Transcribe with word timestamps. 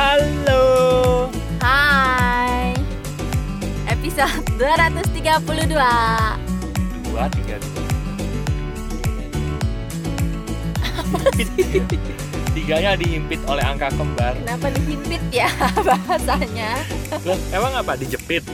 Halo. 0.00 1.28
Hai 1.60 2.72
Episode 3.84 4.48
232 4.56 5.76
Dua, 7.04 7.24
tiga, 7.28 7.60
dua. 7.60 7.84
Dihimpit. 11.36 12.00
Tiganya 12.56 12.96
dihimpit 12.96 13.44
oleh 13.44 13.60
angka 13.60 13.92
kembar. 13.92 14.40
Kenapa 14.40 14.72
dihimpit 14.72 15.20
ya 15.28 15.52
bahasanya 15.92 16.80
Loh, 17.20 17.36
emang 17.52 17.76
apa? 17.76 17.92
Dijepit? 18.00 18.48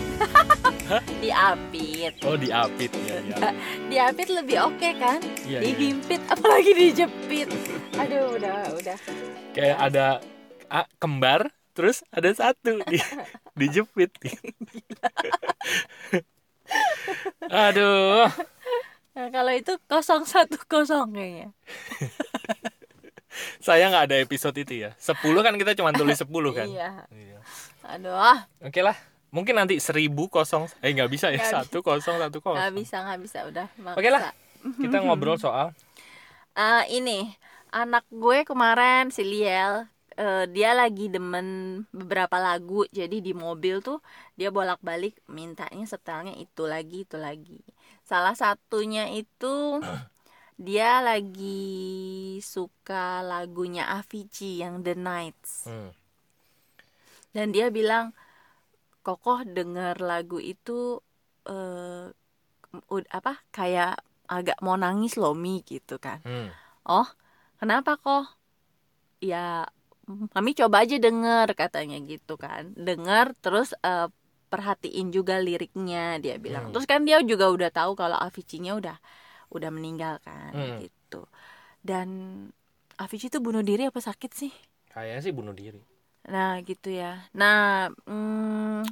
Diapit 1.22 2.26
Oh, 2.26 2.34
diapit 2.34 2.90
ya. 3.06 3.22
ya. 3.22 3.36
Diapit 3.94 4.34
lebih 4.34 4.66
oke 4.66 4.98
kan 4.98 5.22
Iya, 5.46 5.62
iya. 5.62 5.70
Dihimpit 5.70 6.26
apalagi 6.26 6.74
dijepit 6.74 7.54
Aduh 8.02 8.34
udah 8.34 8.66
udah 8.82 8.98
Kayak 9.54 9.78
ada 9.78 10.06
ah, 10.70 10.86
kembar, 10.98 11.50
terus 11.76 12.02
ada 12.10 12.30
satu 12.32 12.80
di, 12.88 12.98
dijepit. 13.58 14.10
Aduh. 17.46 18.26
Nah 19.16 19.26
kalau 19.32 19.52
itu 19.54 19.72
010 19.88 20.60
kayaknya 20.68 21.48
Saya 23.64 23.88
nggak 23.88 24.04
ada 24.12 24.16
episode 24.20 24.56
itu 24.60 24.84
ya. 24.84 24.92
10 25.00 25.16
kan 25.40 25.54
kita 25.56 25.72
cuma 25.76 25.92
tulis 25.92 26.20
10 26.20 26.28
kan. 26.52 26.68
Iya 26.68 26.90
Iya. 27.12 27.38
Aduh 27.86 28.16
Oke 28.60 28.80
lah. 28.84 28.96
Mungkin 29.32 29.56
nanti 29.56 29.80
1000 29.80 30.12
kosong 30.28 30.68
eh 30.84 30.92
nggak 30.92 31.08
bisa 31.12 31.32
ya. 31.32 31.40
Nggak 31.40 31.68
Satu 31.68 31.80
kosong 31.80 32.16
satu 32.20 32.38
kosong. 32.44 32.60
Gak 32.60 32.74
bisa 32.76 32.96
gak 33.04 33.20
bisa 33.20 33.38
udah 33.48 33.66
maksa. 33.80 33.96
Oke 34.00 34.08
lah. 34.12 34.32
Kita 34.80 34.98
ngobrol 35.04 35.38
soal 35.40 35.72
Eh, 36.56 36.84
ini 36.96 37.36
anak 37.68 38.08
gue 38.08 38.48
kemarin 38.48 39.12
si 39.12 39.20
Liel 39.20 39.84
eh, 40.16 40.44
dia 40.50 40.70
lagi 40.72 41.06
demen 41.12 41.46
beberapa 41.92 42.36
lagu. 42.40 42.84
Jadi 42.90 43.20
di 43.20 43.32
mobil 43.36 43.80
tuh 43.84 43.98
dia 44.38 44.48
bolak-balik 44.48 45.20
mintanya 45.28 45.84
setelnya 45.84 46.34
itu 46.36 46.62
lagi 46.64 47.04
itu 47.04 47.16
lagi. 47.20 47.58
Salah 48.04 48.34
satunya 48.36 49.08
itu 49.12 49.80
dia 50.66 51.04
lagi 51.04 52.40
suka 52.40 53.20
lagunya 53.20 53.84
Avicii 53.92 54.64
yang 54.64 54.80
The 54.80 54.94
Nights. 54.96 55.68
Hmm, 55.68 55.90
dan 57.36 57.52
dia 57.52 57.68
bilang 57.68 58.16
kokoh 59.04 59.44
denger 59.46 60.00
lagu 60.00 60.40
itu 60.40 60.98
eh 61.46 62.10
ud- 62.90 63.10
apa 63.12 63.38
kayak 63.54 64.00
agak 64.26 64.58
mau 64.64 64.74
nangis 64.74 65.14
loh 65.20 65.36
Mi 65.36 65.62
gitu 65.62 65.96
kan. 66.02 66.18
Hmm. 66.26 66.50
Oh, 66.86 67.06
kenapa 67.60 67.94
kok? 67.98 68.26
Ya, 69.22 69.64
kami 70.06 70.50
coba 70.54 70.86
aja 70.86 70.96
denger 71.02 71.48
katanya 71.58 71.98
gitu 72.02 72.38
kan. 72.38 72.72
Denger 72.78 73.34
terus 73.42 73.74
eh, 73.82 74.06
perhatiin 74.46 75.10
juga 75.10 75.42
liriknya 75.42 76.22
dia 76.22 76.38
bilang. 76.38 76.70
Hmm. 76.70 76.72
Terus 76.72 76.86
kan 76.86 77.02
dia 77.02 77.18
juga 77.26 77.50
udah 77.50 77.70
tahu 77.74 77.98
kalau 77.98 78.14
Avicii-nya 78.16 78.78
udah 78.78 78.96
udah 79.50 79.70
meninggal 79.74 80.22
kan 80.22 80.54
Hmm. 80.54 80.78
gitu. 80.82 81.26
Dan 81.82 82.08
Avicii 82.96 83.28
itu 83.28 83.38
bunuh 83.42 83.62
diri 83.66 83.90
apa 83.90 83.98
sakit 83.98 84.30
sih? 84.32 84.52
Kayaknya 84.94 85.20
sih 85.22 85.34
bunuh 85.34 85.52
diri. 85.52 85.82
Nah 86.30 86.58
gitu 86.62 86.88
ya. 86.90 87.26
Nah 87.34 87.90
mm, 88.06 88.82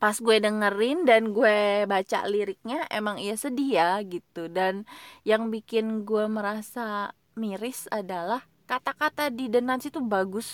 pas 0.00 0.16
gue 0.16 0.36
dengerin 0.40 1.04
dan 1.04 1.36
gue 1.36 1.84
baca 1.84 2.18
liriknya 2.24 2.88
emang 2.88 3.20
iya 3.20 3.36
sedih 3.36 3.70
ya 3.76 3.90
gitu. 4.04 4.48
Dan 4.48 4.88
yang 5.28 5.52
bikin 5.52 6.08
gue 6.08 6.24
merasa 6.28 7.12
miris 7.36 7.84
adalah 7.92 8.44
kata-kata 8.70 9.34
di 9.34 9.50
The 9.50 9.60
Nuts 9.66 9.90
itu 9.90 9.98
bagus. 9.98 10.48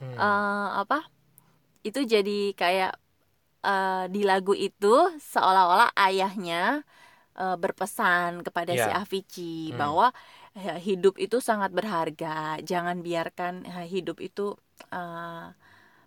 Hmm. 0.00 0.12
Eh, 0.18 0.68
apa? 0.84 1.08
Itu 1.88 2.04
jadi 2.04 2.52
kayak 2.56 2.92
eh, 3.64 4.04
di 4.14 4.22
lagu 4.30 4.52
itu 4.52 4.94
seolah-olah 5.32 5.90
ayahnya 5.96 6.84
eh, 7.36 7.56
berpesan 7.62 8.44
kepada 8.46 8.72
si 8.76 8.88
Ya. 8.90 9.00
Avicii 9.02 9.72
Hmm. 9.72 9.78
bahwa 9.80 10.06
eh, 10.58 10.78
hidup 10.86 11.16
itu 11.18 11.40
sangat 11.40 11.70
berharga. 11.72 12.60
Jangan 12.62 13.00
biarkan 13.06 13.54
eh, 13.66 13.86
hidup 13.88 14.20
itu 14.20 14.54
eh, 14.92 15.46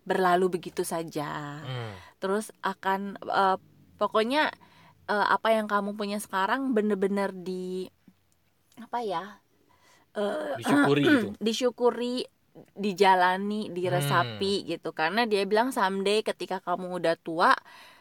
berlalu 0.08 0.46
begitu 0.62 0.84
saja. 0.88 1.62
Hmm. 1.66 1.94
Terus 2.22 2.54
akan 2.64 3.18
eh, 3.26 3.58
pokoknya 4.02 4.54
eh, 5.12 5.28
apa 5.36 5.50
yang 5.58 5.68
kamu 5.68 5.98
punya 6.00 6.20
sekarang 6.22 6.72
bener-bener 6.78 7.34
di 7.34 7.90
apa 8.78 9.02
ya? 9.02 9.42
Eh, 10.18 10.58
Disyukuri 10.58 11.04
gitu. 11.06 11.28
disyukuri 11.48 12.16
dijalani 12.74 13.70
diresapi 13.70 14.66
Hmm. 14.66 14.68
gitu 14.68 14.90
karena 14.92 15.30
dia 15.30 15.46
bilang 15.46 15.70
someday 15.70 16.26
ketika 16.26 16.58
kamu 16.58 16.98
udah 16.98 17.16
tua 17.16 17.54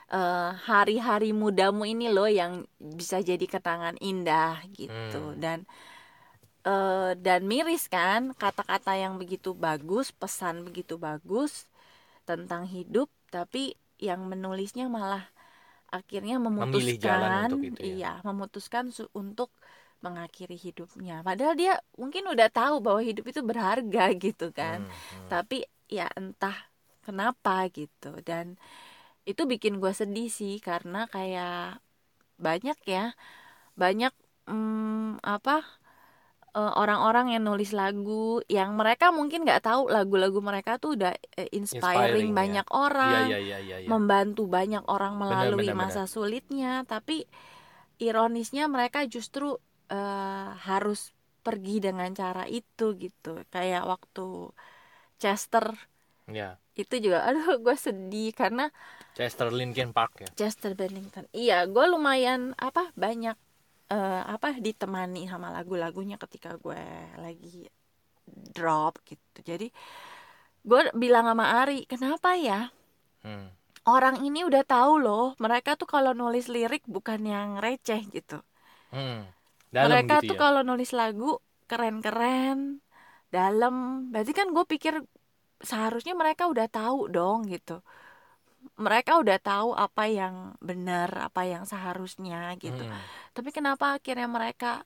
eh, 0.09 0.51
hari-hari 0.65 1.31
mudamu 1.33 1.85
ini 1.85 2.09
loh 2.09 2.25
yang 2.25 2.65
bisa 2.79 3.21
jadi 3.21 3.45
kenangan 3.45 4.01
indah 4.01 4.65
gitu 4.73 5.35
Hmm. 5.35 5.37
dan 5.37 5.59
eh, 6.65 7.13
dan 7.17 7.45
miris 7.45 7.87
kan 7.87 8.33
kata-kata 8.35 8.97
yang 8.97 9.21
begitu 9.21 9.53
bagus 9.53 10.11
pesan 10.11 10.65
begitu 10.65 10.97
bagus 10.97 11.69
tentang 12.25 12.67
hidup 12.67 13.07
tapi 13.29 13.77
yang 13.99 14.25
menulisnya 14.25 14.89
malah 14.89 15.25
akhirnya 15.89 16.37
Memilih 16.43 16.99
jalan 16.99 17.47
memutuskan 17.47 17.47
untuk 17.47 17.61
itu 17.63 17.81
ya. 17.81 17.87
iya 17.87 18.13
memutuskan 18.25 18.85
su- 18.91 19.13
untuk 19.15 19.51
mengakhiri 20.05 20.57
hidupnya 20.61 21.25
padahal 21.27 21.55
dia 21.59 21.73
mungkin 22.01 22.25
udah 22.33 22.49
tahu 22.53 22.81
bahwa 22.85 23.01
hidup 23.03 23.25
itu 23.33 23.41
berharga 23.43 24.13
gitu 24.25 24.53
kan 24.55 24.87
Hmm, 24.87 25.03
hmm. 25.11 25.29
tapi 25.33 25.67
ya 25.91 26.07
entah 26.19 26.57
kenapa 27.07 27.67
gitu 27.71 28.19
dan 28.27 28.59
itu 29.27 29.43
bikin 29.53 29.79
gue 29.83 29.93
sedih 29.95 30.29
sih 30.31 30.59
karena 30.63 31.07
kayak 31.11 31.81
banyak 32.41 32.79
ya 32.87 33.15
banyak 33.79 34.13
mm, 34.51 35.23
apa 35.25 35.63
eh, 36.57 36.73
orang-orang 36.83 37.27
yang 37.37 37.43
nulis 37.49 37.71
lagu 37.77 38.41
yang 38.49 38.75
mereka 38.81 39.07
mungkin 39.19 39.45
nggak 39.47 39.63
tahu 39.67 39.83
lagu-lagu 39.93 40.39
mereka 40.41 40.79
tuh 40.83 40.97
udah 40.99 41.13
eh, 41.41 41.49
inspiring, 41.55 42.29
Inspiring, 42.29 42.29
ya. 42.33 42.37
banyak 42.41 42.67
Iya 42.71 42.77
orang 42.85 43.27
iya 43.31 43.39
iya 43.39 43.59
iya. 43.67 43.77
iya. 43.85 43.89
membantu 43.93 44.43
banyak 44.49 44.83
orang 44.89 45.15
melalui 45.23 45.69
benar, 45.71 45.79
masa 45.81 46.03
sulitnya 46.09 46.83
tapi 46.89 47.27
ironisnya 48.03 48.65
mereka 48.69 49.05
justru 49.09 49.59
eh, 49.93 50.49
harus 50.69 51.01
pergi 51.47 51.73
dengan 51.87 52.11
cara 52.21 52.43
itu 52.59 52.85
gitu 53.03 53.29
kayak 53.55 53.83
waktu 53.93 54.23
Chester 55.23 55.67
Ya. 56.27 56.59
itu 56.77 56.95
juga 57.05 57.19
aduh 57.31 57.57
gue 57.65 57.77
sedih 57.79 58.31
karena 58.35 58.69
Chester 59.17 59.49
Linkin 59.49 59.91
Park 59.97 60.13
ya. 60.27 60.29
Chester 60.39 60.73
Bennington 60.79 61.25
iya 61.33 61.65
gue 61.65 61.85
lumayan 61.89 62.53
apa 62.59 62.93
banyak 62.99 63.37
eh, 63.95 64.23
apa 64.35 64.49
ditemani 64.67 65.23
sama 65.33 65.49
lagu-lagunya 65.57 66.17
ketika 66.23 66.51
gue 66.65 66.83
lagi 67.25 67.67
drop 68.57 69.01
gitu 69.07 69.39
jadi 69.47 69.69
gue 70.69 70.81
bilang 70.99 71.25
sama 71.31 71.47
Ari 71.63 71.87
kenapa 71.87 72.35
ya 72.37 72.71
Hmm. 73.23 73.49
orang 73.95 74.17
ini 74.29 74.41
udah 74.49 74.63
tahu 74.75 74.93
loh 75.05 75.27
mereka 75.45 75.71
tuh 75.81 75.89
kalau 75.95 76.13
nulis 76.21 76.47
lirik 76.55 76.83
bukan 76.95 77.21
yang 77.35 77.49
receh 77.65 78.01
gitu 78.17 78.39
Hmm. 78.91 79.27
Dalam 79.75 79.91
mereka 79.91 80.15
gitu 80.15 80.27
tuh 80.29 80.37
ya. 80.37 80.41
kalau 80.43 80.61
nulis 80.69 80.91
lagu 81.01 81.25
keren-keren 81.71 82.59
dalam 83.35 83.75
berarti 84.13 84.33
kan 84.39 84.49
gue 84.57 84.65
pikir 84.73 84.95
seharusnya 85.71 86.15
mereka 86.23 86.45
udah 86.53 86.67
tahu 86.71 86.99
dong 87.17 87.39
gitu 87.53 87.83
mereka 88.77 89.13
udah 89.23 89.39
tahu 89.41 89.69
apa 89.77 90.05
yang 90.11 90.35
benar 90.61 91.09
apa 91.29 91.43
yang 91.49 91.65
seharusnya 91.65 92.53
gitu 92.61 92.83
Hmm. 92.83 93.01
tapi 93.37 93.51
kenapa 93.57 93.97
akhirnya 93.97 94.29
mereka 94.29 94.85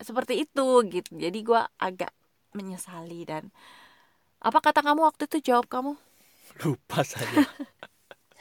seperti 0.00 0.34
itu 0.44 0.68
gitu 0.94 1.10
jadi 1.24 1.38
gue 1.48 1.62
agak 1.80 2.12
menyesali 2.56 3.24
dan 3.28 3.44
apa 4.42 4.58
kata 4.60 4.80
kamu 4.86 5.00
waktu 5.08 5.24
itu 5.30 5.38
jawab 5.52 5.66
kamu 5.70 5.92
Lupa 6.64 7.00
saja. 7.04 7.42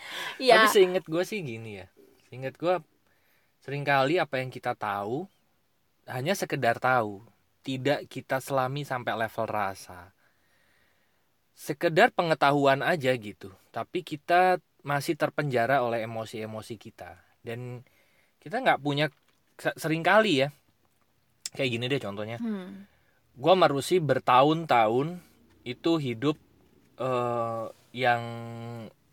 ya 0.40 0.62
Tapi 0.62 0.68
seinget 0.72 1.04
gue 1.08 1.24
sih 1.24 1.40
gini 1.44 1.70
ya. 1.82 1.88
Seinget 2.30 2.56
gue 2.58 2.76
sering 3.64 3.84
kali 3.86 4.18
apa 4.18 4.42
yang 4.42 4.50
kita 4.50 4.74
tahu 4.76 5.28
hanya 6.10 6.34
sekedar 6.34 6.82
tahu, 6.82 7.22
tidak 7.62 8.10
kita 8.10 8.42
selami 8.42 8.82
sampai 8.82 9.14
level 9.14 9.46
rasa. 9.46 10.14
Sekedar 11.54 12.10
pengetahuan 12.16 12.82
aja 12.82 13.14
gitu, 13.14 13.54
tapi 13.70 14.02
kita 14.02 14.58
masih 14.82 15.14
terpenjara 15.14 15.86
oleh 15.86 16.02
emosi-emosi 16.10 16.74
kita 16.74 17.22
dan 17.46 17.86
kita 18.42 18.58
nggak 18.66 18.82
punya 18.82 19.14
se- 19.62 19.78
sering 19.78 20.02
kali 20.02 20.42
ya 20.42 20.50
kayak 21.54 21.70
gini 21.70 21.86
deh 21.86 22.02
contohnya 22.02 22.42
Hmm. 22.42 22.90
gua 23.38 23.54
marusi 23.54 24.02
bertahun-tahun 24.02 25.22
itu 25.62 25.92
hidup 26.02 26.34
eh, 26.98 27.66
yang 27.94 28.24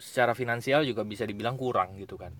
secara 0.01 0.33
finansial 0.33 0.89
juga 0.89 1.05
bisa 1.05 1.29
dibilang 1.29 1.61
kurang 1.61 2.01
gitu 2.01 2.17
kan 2.17 2.33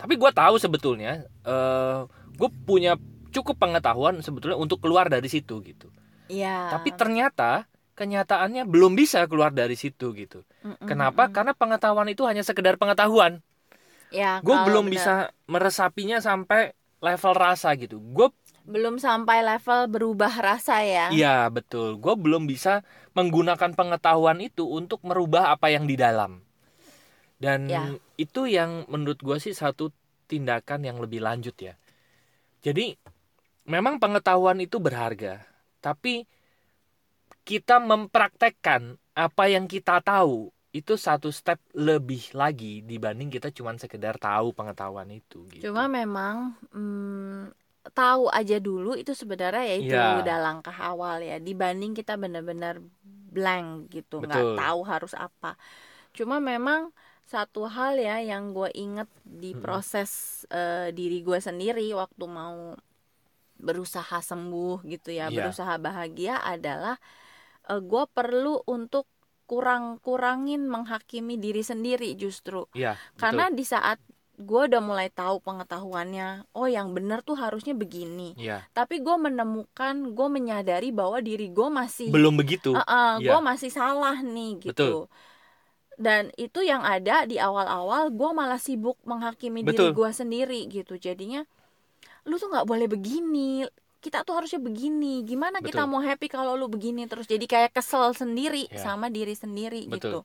tapi 0.00 0.16
gua 0.16 0.32
tahu 0.32 0.56
sebetulnya 0.56 1.20
eh 1.44 2.00
gue 2.40 2.48
punya 2.64 2.96
cukup 3.30 3.56
pengetahuan 3.58 4.18
sebetulnya 4.20 4.58
untuk 4.58 4.82
keluar 4.82 5.06
dari 5.06 5.26
situ 5.30 5.62
gitu 5.62 5.88
Iya. 6.30 6.70
tapi 6.70 6.94
ternyata 6.94 7.66
kenyataannya 7.98 8.64
belum 8.64 8.96
bisa 8.96 9.28
keluar 9.28 9.52
dari 9.52 9.76
situ 9.76 10.16
gitu. 10.16 10.40
Mm-mm, 10.64 10.88
Kenapa? 10.88 11.28
mm-mm. 11.28 11.36
Karena 11.36 11.52
pengetahuan 11.52 12.08
itu 12.08 12.24
hanya 12.24 12.40
sekedar 12.40 12.80
pengetahuan. 12.80 13.44
Ya, 14.08 14.40
Gue 14.40 14.56
belum 14.64 14.88
bener- 14.88 14.94
bisa 14.96 15.14
meresapinya 15.44 16.16
sampai 16.16 16.72
level 17.04 17.34
rasa 17.36 17.76
gitu. 17.76 18.00
Gue 18.00 18.32
belum 18.64 18.96
sampai 18.96 19.44
level 19.44 19.92
berubah 19.92 20.32
rasa 20.32 20.80
ya. 20.80 21.12
iya 21.12 21.44
betul. 21.52 22.00
Gue 22.00 22.16
belum 22.16 22.48
bisa 22.48 22.80
menggunakan 23.12 23.76
pengetahuan 23.76 24.40
itu 24.40 24.64
untuk 24.64 25.04
merubah 25.04 25.52
apa 25.52 25.68
yang 25.68 25.84
di 25.84 26.00
dalam. 26.00 26.40
Dan 27.36 27.68
Ya. 27.68 27.84
itu 28.16 28.48
yang 28.48 28.88
menurut 28.88 29.20
gue 29.20 29.36
sih 29.36 29.52
satu 29.52 29.92
tindakan 30.24 30.88
yang 30.88 30.96
lebih 31.04 31.20
lanjut 31.20 31.56
ya. 31.60 31.76
Jadi 32.64 32.96
memang 33.66 34.00
pengetahuan 34.02 34.58
itu 34.62 34.76
berharga, 34.82 35.42
tapi 35.84 36.24
kita 37.44 37.76
mempraktekkan 37.82 38.82
apa 39.16 39.44
yang 39.50 39.66
kita 39.66 39.98
tahu 40.04 40.52
itu 40.70 40.94
satu 40.94 41.34
step 41.34 41.58
lebih 41.74 42.30
lagi 42.40 42.78
dibanding 42.86 43.26
kita 43.26 43.50
cuman 43.50 43.74
sekedar 43.82 44.14
tahu 44.22 44.54
pengetahuan 44.54 45.10
itu 45.10 45.42
gitu. 45.50 45.66
Cuma 45.66 45.90
memang 45.90 46.54
mm, 46.70 47.50
tahu 47.90 48.30
aja 48.30 48.56
dulu 48.62 48.94
itu 48.94 49.12
sebenarnya 49.16 49.64
ya 49.66 49.76
itu 49.82 49.96
Iya. 49.96 50.20
udah 50.22 50.36
langkah 50.46 50.76
awal 50.76 51.20
ya 51.26 51.36
dibanding 51.42 51.92
kita 51.98 52.14
benar-benar 52.14 52.78
blank 53.34 53.90
gitu 53.90 54.22
nggak 54.22 54.54
tahu 54.54 54.80
harus 54.86 55.12
apa. 55.18 55.58
Cuma 56.16 56.38
memang 56.38 56.92
satu 57.26 57.66
hal 57.70 57.98
ya 57.98 58.18
yang 58.22 58.52
gue 58.56 58.70
inget 58.74 59.08
di 59.24 59.54
proses 59.54 60.42
eh, 60.50 60.90
diri 60.94 61.22
gue 61.22 61.38
sendiri 61.38 61.86
waktu 61.94 62.24
mau 62.26 62.74
berusaha 63.60 64.18
sembuh 64.18 64.82
gitu 64.88 65.12
ya 65.12 65.28
Iya. 65.28 65.36
berusaha 65.36 65.74
bahagia 65.76 66.40
adalah 66.40 66.96
gue 67.70 68.04
perlu 68.10 68.64
untuk 68.66 69.06
kurang-kurangin 69.46 70.66
menghakimi 70.66 71.34
diri 71.36 71.62
sendiri 71.62 72.14
justru 72.14 72.66
betul. 72.70 73.18
karena 73.18 73.44
di 73.50 73.62
saat 73.66 73.98
gue 74.40 74.62
udah 74.72 74.80
mulai 74.80 75.12
tahu 75.12 75.36
pengetahuannya 75.44 76.48
oh 76.56 76.64
yang 76.64 76.96
benar 76.96 77.20
tuh 77.20 77.36
harusnya 77.36 77.76
begini 77.76 78.32
Iya, 78.40 78.64
tapi 78.72 79.04
gue 79.04 79.16
menemukan 79.20 80.16
gue 80.16 80.28
menyadari 80.32 80.90
bahwa 80.96 81.20
diri 81.20 81.52
gue 81.52 81.68
masih 81.68 82.08
belum 82.08 82.40
begitu. 82.40 82.72
gue 82.72 83.20
Iya. 83.20 83.36
masih 83.44 83.68
salah 83.68 84.16
nih 84.24 84.56
Betul. 84.56 84.70
gitu 84.72 84.92
dan 86.00 86.32
itu 86.40 86.64
yang 86.64 86.80
ada 86.80 87.28
di 87.28 87.36
awal-awal 87.36 88.08
gue 88.08 88.30
malah 88.32 88.56
sibuk 88.56 88.96
menghakimi 89.04 89.60
diri 89.60 89.76
Betul. 89.76 89.90
gue 89.92 90.10
sendiri 90.16 90.60
gitu 90.72 90.96
jadinya 90.96 91.44
lu 92.28 92.36
tuh 92.36 92.48
nggak 92.52 92.66
boleh 92.68 92.86
begini 92.86 93.64
kita 94.00 94.24
tuh 94.24 94.40
harusnya 94.40 94.60
begini 94.60 95.20
gimana 95.28 95.60
kita 95.60 95.84
Betul. 95.84 95.92
mau 95.92 96.00
happy 96.00 96.26
kalau 96.32 96.56
lu 96.56 96.66
begini 96.72 97.04
terus 97.04 97.28
jadi 97.28 97.44
kayak 97.44 97.70
kesel 97.76 98.12
sendiri 98.16 98.64
Ya. 98.72 98.80
sama 98.80 99.12
diri 99.12 99.36
sendiri 99.36 99.84
gitu 99.88 100.24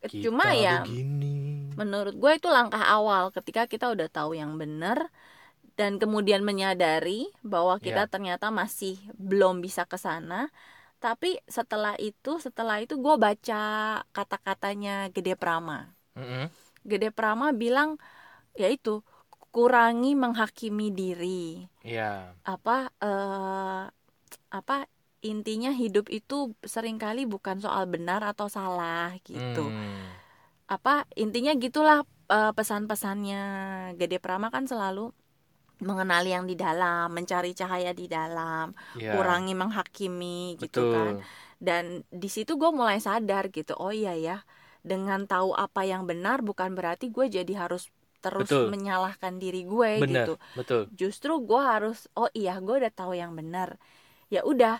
Kita 0.00 0.32
cuma 0.32 0.52
ya 0.56 0.80
begini. 0.84 1.72
menurut 1.76 2.16
gue 2.16 2.32
itu 2.36 2.48
langkah 2.48 2.80
awal 2.80 3.28
ketika 3.32 3.68
kita 3.68 3.92
udah 3.92 4.08
tahu 4.08 4.32
yang 4.36 4.56
benar 4.56 5.08
dan 5.76 5.96
kemudian 5.96 6.44
menyadari 6.44 7.28
bahwa 7.40 7.80
kita 7.80 8.04
Ya. 8.04 8.10
ternyata 8.10 8.52
masih 8.52 9.00
belum 9.16 9.64
bisa 9.64 9.88
ke 9.88 9.96
sana 9.96 10.52
tapi 11.00 11.40
setelah 11.48 11.96
itu 11.96 12.36
setelah 12.36 12.80
itu 12.84 13.00
gue 13.00 13.16
baca 13.16 13.62
kata-katanya 14.12 15.08
Gede 15.12 15.32
Prama 15.36 15.88
Mm-mm. 16.16 16.52
Gede 16.84 17.08
Prama 17.12 17.56
bilang 17.56 17.96
yaitu 18.56 19.00
kurangi 19.50 20.14
menghakimi 20.14 20.88
diri 20.94 21.66
Iya, 21.84 22.34
apa 22.44 22.92
eh 23.02 23.82
apa 24.50 24.76
intinya 25.20 25.70
hidup 25.74 26.08
itu 26.08 26.56
sering 26.64 26.96
kali 26.96 27.28
bukan 27.28 27.60
soal 27.60 27.84
benar 27.90 28.24
atau 28.24 28.48
salah 28.48 29.12
gitu 29.26 29.68
Hmm. 29.68 30.16
apa 30.70 31.04
intinya 31.18 31.52
gitulah 31.58 32.06
eh, 32.30 32.52
pesan-pesannya 32.54 33.42
Gede 33.98 34.18
Prama 34.22 34.48
kan 34.54 34.64
selalu 34.70 35.10
mengenali 35.80 36.30
yang 36.36 36.44
di 36.44 36.54
dalam, 36.60 37.08
mencari 37.08 37.56
cahaya 37.56 37.96
di 37.96 38.04
dalam, 38.04 38.76
Iya, 39.00 39.16
kurangi 39.16 39.56
menghakimi 39.56 40.60
gitu 40.60 40.84
betul. 40.84 40.92
kan. 40.92 41.14
Dan 41.56 41.84
di 42.12 42.28
situ 42.28 42.60
gue 42.60 42.68
mulai 42.68 43.00
sadar 43.00 43.48
gitu, 43.48 43.72
oh 43.80 43.88
iya 43.88 44.12
ya, 44.12 44.44
dengan 44.84 45.24
tahu 45.24 45.56
apa 45.56 45.84
yang 45.88 46.04
benar 46.04 46.44
bukan 46.44 46.76
berarti 46.76 47.08
gue 47.08 47.32
jadi 47.32 47.52
harus 47.56 47.88
terus 48.20 48.44
Betul. 48.46 48.68
menyalahkan 48.68 49.36
diri 49.36 49.64
gue 49.64 49.90
Benar, 49.98 50.24
gitu. 50.28 50.34
betul. 50.54 50.82
Justru 50.92 51.40
gue 51.40 51.56
harus, 51.58 52.04
oh 52.14 52.28
iya 52.30 52.56
gue 52.56 52.76
udah 52.76 52.92
tahu 52.92 53.12
yang 53.12 53.32
benar. 53.32 53.80
Ya 54.28 54.44
udah 54.44 54.76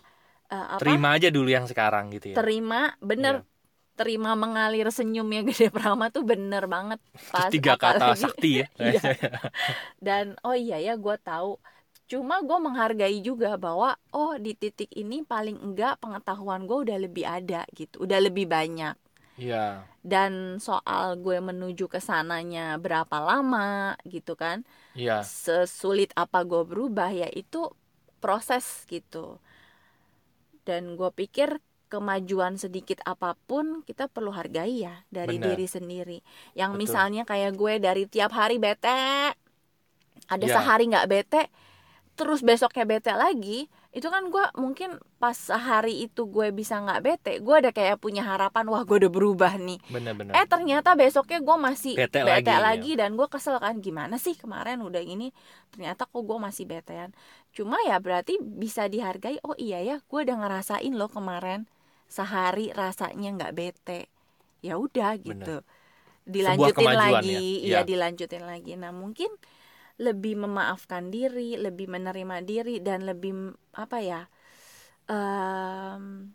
eh, 0.47 0.67
apa? 0.77 0.81
Terima 0.81 1.17
aja 1.17 1.29
dulu 1.29 1.49
yang 1.49 1.65
sekarang 1.65 2.13
gitu 2.13 2.31
ya. 2.31 2.37
terima 2.37 2.93
bener 3.01 3.41
Iya. 3.41 3.49
terima 3.97 4.33
mengalir 4.33 4.89
senyumnya 4.89 5.41
Gede 5.49 5.69
Prama 5.69 6.09
tuh 6.09 6.23
bener 6.23 6.65
banget 6.67 7.01
pas 7.29 7.49
Tiga 7.49 7.77
kata 7.77 8.13
apalagi- 8.13 8.23
sakti 8.23 8.51
ya. 8.61 8.67
Iya. 8.93 9.01
dan 10.07 10.37
oh 10.41 10.55
iya 10.55 10.77
ya 10.79 10.95
gue 10.95 11.17
tahu 11.21 11.57
cuma 12.07 12.43
gue 12.43 12.59
menghargai 12.59 13.23
juga 13.23 13.55
bahwa 13.55 13.95
oh 14.11 14.35
di 14.35 14.53
titik 14.53 14.91
ini 14.93 15.23
paling 15.23 15.55
enggak 15.57 15.97
pengetahuan 15.99 16.67
gue 16.67 16.79
udah 16.83 16.99
lebih 16.99 17.23
ada 17.23 17.63
gitu 17.71 18.03
udah 18.03 18.19
lebih 18.19 18.51
banyak 18.51 18.99
Iya, 19.41 19.89
dan 20.01 20.57
soal 20.65 21.21
gue 21.21 21.39
menuju 21.45 21.85
ke 21.93 22.01
sananya 22.01 22.81
berapa 22.81 23.17
lama 23.21 23.97
gitu 24.09 24.33
kan 24.33 24.65
iya, 24.95 25.33
sesulit 25.39 26.11
apa 26.17 26.45
gue 26.49 26.63
berubah 26.65 27.11
ya 27.13 27.29
itu 27.33 27.69
proses 28.23 28.85
gitu 28.89 29.41
dan 30.69 30.95
gue 30.97 31.11
pikir 31.13 31.59
kemajuan 31.91 32.55
sedikit 32.55 33.03
apa 33.03 33.35
pun 33.51 33.83
kita 33.83 34.07
perlu 34.07 34.31
hargai 34.31 34.87
ya 34.87 35.03
dari 35.11 35.43
Benar. 35.43 35.51
diri 35.59 35.67
sendiri 35.67 36.19
yang 36.55 36.79
Betul. 36.79 36.87
misalnya 36.87 37.23
kayak 37.27 37.53
gue 37.59 37.75
dari 37.83 38.05
tiap 38.07 38.31
hari 38.31 38.63
bete 38.63 39.35
ada 40.31 40.47
Ya. 40.47 40.55
sehari 40.57 40.87
nggak 40.91 41.09
bete 41.11 41.43
terus 42.19 42.41
besoknya 42.45 42.85
bete 42.87 43.13
lagi 43.15 43.67
itu 43.91 44.07
kan 44.07 44.31
gue 44.31 44.45
mungkin 44.55 45.03
pas 45.19 45.35
sehari 45.35 46.07
itu 46.07 46.31
gue 46.31 46.55
bisa 46.55 46.79
nggak 46.79 47.01
bete 47.03 47.33
gue 47.43 47.55
ada 47.59 47.75
kayak 47.75 47.99
punya 47.99 48.23
harapan 48.23 48.71
wah 48.71 48.87
gue 48.87 49.03
udah 49.03 49.11
berubah 49.11 49.59
nih 49.59 49.83
benar-benar. 49.91 50.39
Eh 50.39 50.47
ternyata 50.47 50.95
besoknya 50.95 51.43
gue 51.43 51.57
masih 51.59 51.95
Bete 51.99 52.23
bete, 52.23 52.55
lagi, 52.55 52.63
lagi, 52.63 52.91
ya. 52.95 53.03
dan 53.03 53.19
gue 53.19 53.27
kesel 53.27 53.59
kan 53.59 53.83
gimana 53.83 54.15
sih 54.15 54.39
kemarin 54.39 54.79
udah 54.79 55.03
ini 55.03 55.35
ternyata 55.75 56.07
kok 56.07 56.23
gue 56.23 56.39
masih 56.39 56.71
betean. 56.71 57.11
Cuma 57.51 57.83
ya 57.83 57.99
berarti 57.99 58.39
bisa 58.39 58.87
dihargai. 58.87 59.43
Oh 59.43 59.59
iya 59.59 59.83
ya, 59.83 59.97
gue 60.07 60.21
udah 60.23 60.37
ngerasain 60.39 60.95
loh 60.95 61.11
kemarin 61.11 61.67
sehari 62.07 62.71
rasanya 62.71 63.35
nggak 63.43 63.53
bete. 63.59 64.07
Ya 64.63 64.79
udah 64.79 65.19
gitu. 65.19 65.67
Dilanjutin 66.31 66.79
kemajuan 66.79 67.27
lagi, 67.27 67.35
ya. 67.35 67.43
iya 67.67 67.79
Ya. 67.81 67.81
dilanjutin 67.83 68.45
lagi. 68.47 68.79
Nah 68.79 68.95
mungkin 68.95 69.35
lebih 70.01 70.35
memaafkan 70.41 71.13
diri, 71.13 71.61
lebih 71.61 71.87
menerima 71.93 72.37
diri 72.43 72.81
dan 72.81 73.05
lebih 73.05 73.53
apa 73.77 73.99
ya? 74.01 74.23
em, 75.11 76.33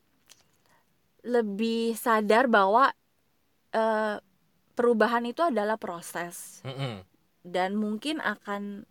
lebih 1.25 1.97
sadar 1.97 2.45
bahwa 2.45 2.93
eh, 3.73 4.17
perubahan 4.77 5.25
itu 5.25 5.41
adalah 5.41 5.79
proses 5.79 6.61
Mm-mm. 6.67 7.01
dan 7.41 7.73
mungkin 7.73 8.21
akan 8.21 8.85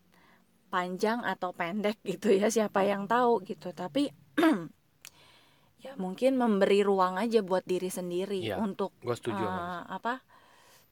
panjang 0.73 1.23
atau 1.23 1.55
pendek 1.55 2.03
gitu 2.03 2.35
ya 2.35 2.51
siapa 2.51 2.83
yang 2.83 3.07
tahu 3.07 3.45
gitu 3.47 3.71
tapi 3.71 4.11
ya 5.85 5.93
mungkin 6.01 6.35
memberi 6.41 6.81
ruang 6.83 7.15
aja 7.21 7.45
buat 7.45 7.63
diri 7.63 7.93
sendiri 7.93 8.41
Iya, 8.43 8.57
untuk 8.59 8.91
Gue 9.05 9.15
setuju. 9.15 9.39
lu. 9.45 9.61
apa 9.87 10.25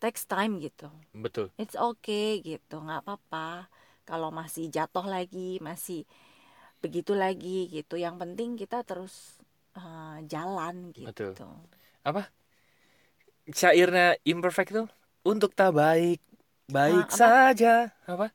takes 0.02 0.22
time 0.32 0.52
gitu 0.66 0.88
Betul. 1.14 1.50
it's 1.62 1.76
okay 1.88 2.40
gitu 2.48 2.74
nggak 2.84 3.00
apa-apa 3.06 3.48
kalau 4.08 4.30
masih 4.40 4.64
jatuh 4.76 5.06
lagi 5.14 5.60
masih 5.68 5.98
begitu 6.84 7.12
lagi 7.24 7.70
gitu 7.76 7.94
yang 8.04 8.16
penting 8.22 8.50
kita 8.60 8.78
terus 8.88 9.14
eh, 9.78 10.18
jalan 10.32 10.76
gitu 10.98 11.26
Betul. 11.26 11.34
Syairnya 13.58 14.06
imperfect 14.32 14.70
tuh 14.76 14.86
untuk 15.26 15.50
tak 15.58 15.70
baik 15.74 16.18
baik 16.70 17.06
Ah, 17.06 17.14
apa? 17.14 17.18
saja. 17.20 17.90
Apa? 18.06 18.26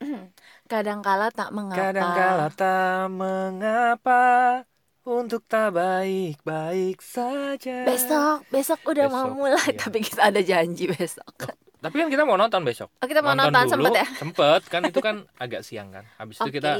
kadangkala 0.70 1.26
tak 1.38 1.48
mengapa 1.56 2.12
Kadangkala 2.12 2.46
tak 2.58 3.08
mengapa 3.18 4.12
untuk 5.02 5.42
tak 5.44 5.72
baik 5.72 6.38
baik 6.42 7.02
saja. 7.02 7.82
besok 7.82 8.46
besok 8.48 8.78
udah 8.84 9.06
mau 9.06 9.26
Besok, 9.26 9.36
mulai 9.36 9.66
iya. 9.66 9.78
tapi 9.80 9.98
kita 9.98 10.20
ada 10.24 10.40
janji 10.40 10.86
besok 10.86 11.50
tapi 11.76 11.98
kan 11.98 12.06
kita 12.06 12.22
mau 12.22 12.38
nonton 12.38 12.62
besok 12.62 12.94
Oh, 12.96 13.10
kita 13.10 13.18
mau 13.18 13.34
nonton, 13.34 13.66
dulu, 13.66 13.90
sempet 13.90 13.92
ya? 13.96 14.06
sempet 14.14 14.62
kan 14.70 14.82
itu 14.84 15.02
kan 15.02 15.26
agak 15.36 15.66
siang 15.66 15.90
kan 15.90 16.06
habis 16.14 16.38
itu 16.38 16.46
Oke. 16.46 16.54
kita 16.54 16.78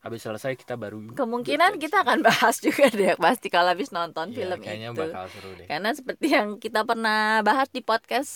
habis 0.00 0.20
selesai 0.22 0.56
kita 0.56 0.74
baru 0.74 1.04
Kemungkinan 1.20 1.76
kita 1.76 2.00
akan 2.00 2.24
bahas 2.24 2.56
juga 2.56 2.88
deh 2.88 3.12
pasti 3.14 3.52
kalau 3.52 3.68
habis 3.68 3.92
nonton 3.92 4.32
Iya, 4.32 4.36
film 4.38 4.58
kayaknya 4.58 4.88
itu. 4.88 5.04
bakal 5.04 5.24
seru 5.28 5.52
deh 5.52 5.68
Karena 5.68 5.90
seperti 5.92 6.26
yang 6.30 6.56
kita 6.56 6.80
pernah 6.82 7.44
bahas 7.44 7.68
di 7.68 7.84
podcast 7.84 8.32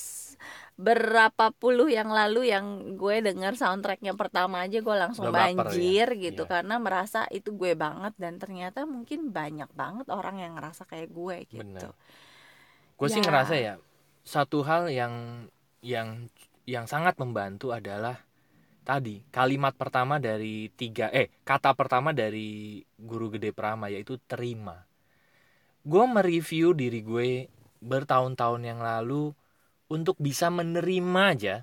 berapa 0.76 1.56
puluh 1.56 1.88
yang 1.88 2.12
lalu 2.12 2.52
yang 2.52 2.96
gue 3.00 3.24
denger 3.24 3.56
soundtracknya 3.56 4.12
pertama 4.12 4.60
aja 4.60 4.84
gue 4.84 4.96
langsung 4.96 5.32
Udah 5.32 5.32
baper 5.32 5.48
ya? 5.48 5.56
banjir 5.72 6.06
gitu 6.20 6.42
Iya. 6.44 6.52
karena 6.52 6.76
merasa 6.76 7.24
itu 7.32 7.56
gue 7.56 7.72
banget 7.72 8.12
dan 8.20 8.36
ternyata 8.36 8.84
mungkin 8.84 9.32
banyak 9.32 9.72
banget 9.72 10.06
orang 10.12 10.36
yang 10.36 10.52
ngerasa 10.54 10.84
kayak 10.84 11.08
gue 11.10 11.36
gitu. 11.48 11.64
Bener. 11.64 11.96
gue 12.96 13.08
sih 13.08 13.20
Ya. 13.20 13.24
ngerasa 13.24 13.54
ya 13.56 13.74
satu 14.20 14.60
hal 14.64 14.92
yang 14.92 15.48
yang 15.80 16.28
yang 16.68 16.84
sangat 16.84 17.16
membantu 17.16 17.72
adalah 17.72 18.20
tadi 18.84 19.24
kalimat 19.32 19.72
pertama 19.72 20.20
dari 20.20 20.68
tiga 20.76 21.08
eh 21.08 21.32
kata 21.42 21.72
pertama 21.72 22.12
dari 22.12 22.78
guru 23.00 23.32
gede 23.32 23.50
Prama 23.50 23.88
yaitu 23.88 24.20
terima 24.28 24.84
gue 25.86 26.04
mereview 26.04 26.74
diri 26.74 27.00
gue 27.00 27.28
bertahun-tahun 27.80 28.60
yang 28.60 28.80
lalu 28.82 29.30
untuk 29.90 30.16
bisa 30.18 30.50
menerima 30.50 31.22
aja 31.34 31.56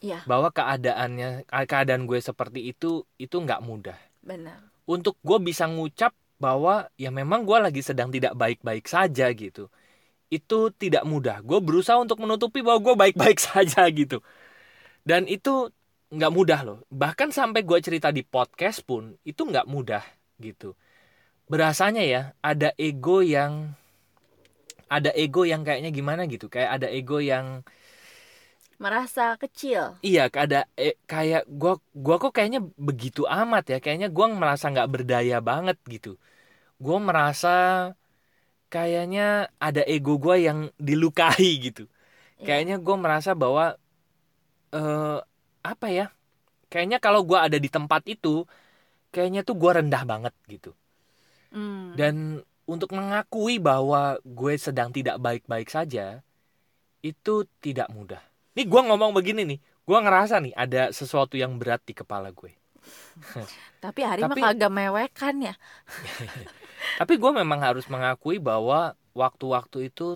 Iya, 0.00 0.24
bahwa 0.24 0.48
keadaannya 0.48 1.44
keadaan 1.68 2.08
gue 2.08 2.20
seperti 2.24 2.72
itu 2.72 3.04
itu 3.20 3.36
nggak 3.36 3.60
mudah. 3.64 3.98
Benar. 4.24 4.60
untuk 4.88 5.16
gue 5.22 5.38
bisa 5.40 5.64
ngucap 5.70 6.12
bahwa 6.40 6.88
ya 6.98 7.08
memang 7.14 7.46
gue 7.46 7.58
lagi 7.60 7.80
sedang 7.84 8.10
tidak 8.10 8.34
baik-baik 8.34 8.84
saja 8.90 9.30
gitu. 9.32 9.70
Itu 10.30 10.70
tidak 10.74 11.04
mudah. 11.06 11.42
Gue 11.46 11.60
berusaha 11.62 11.98
untuk 12.00 12.18
menutupi 12.22 12.60
bahwa 12.64 12.80
gue 12.82 12.94
baik-baik 12.98 13.38
saja 13.48 13.86
gitu. 13.92 14.18
Dan 15.04 15.26
itu 15.30 15.70
nggak 16.12 16.32
mudah 16.34 16.60
loh. 16.66 16.78
Bahkan 16.90 17.30
sampai 17.34 17.62
gue 17.64 17.78
cerita 17.82 18.10
di 18.10 18.22
podcast 18.26 18.82
pun 18.86 19.14
itu 19.24 19.42
nggak 19.46 19.66
mudah 19.70 20.02
gitu. 20.42 20.74
Berasanya 21.50 22.02
ya 22.06 22.22
ada 22.42 22.70
ego 22.78 23.22
yang 23.24 23.74
ada 24.96 25.10
ego 25.22 25.40
yang 25.52 25.62
kayaknya 25.66 25.90
gimana 25.98 26.22
gitu 26.32 26.46
kayak 26.54 26.70
ada 26.76 26.88
ego 26.98 27.16
yang 27.22 27.46
Merasa 28.80 29.36
kecil. 29.36 30.00
Iya, 30.06 30.20
ada 30.44 30.56
eh, 30.80 30.94
kayak 31.10 31.42
gua 31.60 31.72
gua 32.04 32.14
kok 32.22 32.32
kayaknya 32.36 32.60
begitu 32.88 33.20
amat 33.36 33.62
ya. 33.72 33.76
Kayaknya 33.84 34.08
gua 34.16 34.26
merasa 34.40 34.64
nggak 34.72 34.88
berdaya 34.94 35.36
banget 35.48 35.76
gitu. 35.92 36.08
Gua 36.84 36.96
merasa 37.08 37.48
kayaknya 38.72 39.50
ada 39.66 39.82
ego 39.86 40.12
gua 40.24 40.36
yang 40.38 40.58
dilukai 40.78 41.48
gitu. 41.66 41.82
Iya. 42.38 42.46
Kayaknya 42.46 42.76
gua 42.86 42.96
merasa 43.04 43.32
bahwa 43.42 43.64
eh 44.74 45.16
apa 45.72 45.86
ya? 45.98 46.04
Kayaknya 46.72 46.98
kalau 47.04 47.20
gua 47.28 47.40
ada 47.48 47.58
di 47.64 47.70
tempat 47.76 48.02
itu, 48.14 48.28
kayaknya 49.14 49.40
tuh 49.48 49.56
gua 49.62 49.72
rendah 49.80 50.02
banget 50.12 50.34
gitu. 50.52 50.70
Hmm. 51.52 51.94
Dan 51.98 52.42
untuk 52.70 52.94
mengakui 52.94 53.58
bahwa 53.58 54.22
gue 54.22 54.54
sedang 54.54 54.94
tidak 54.94 55.18
baik-baik 55.18 55.66
saja, 55.66 56.22
itu 57.02 57.42
tidak 57.58 57.90
mudah. 57.90 58.22
Nih 58.54 58.62
gue 58.70 58.80
ngomong 58.86 59.10
begini 59.10 59.42
nih, 59.42 59.58
gue 59.58 59.98
ngerasa 59.98 60.38
nih 60.38 60.54
ada 60.54 60.94
sesuatu 60.94 61.34
yang 61.34 61.58
berat 61.58 61.82
di 61.82 61.98
kepala 61.98 62.30
gue. 62.30 62.54
Tapi 63.84 64.00
hari 64.06 64.22
mah 64.22 64.38
kagak 64.38 64.70
mewekan 64.70 65.50
ya. 65.50 65.54
Tapi 67.00 67.14
gue 67.18 67.32
memang 67.34 67.58
harus 67.58 67.90
mengakui 67.90 68.38
bahwa 68.38 68.94
waktu-waktu 69.18 69.90
itu 69.90 70.14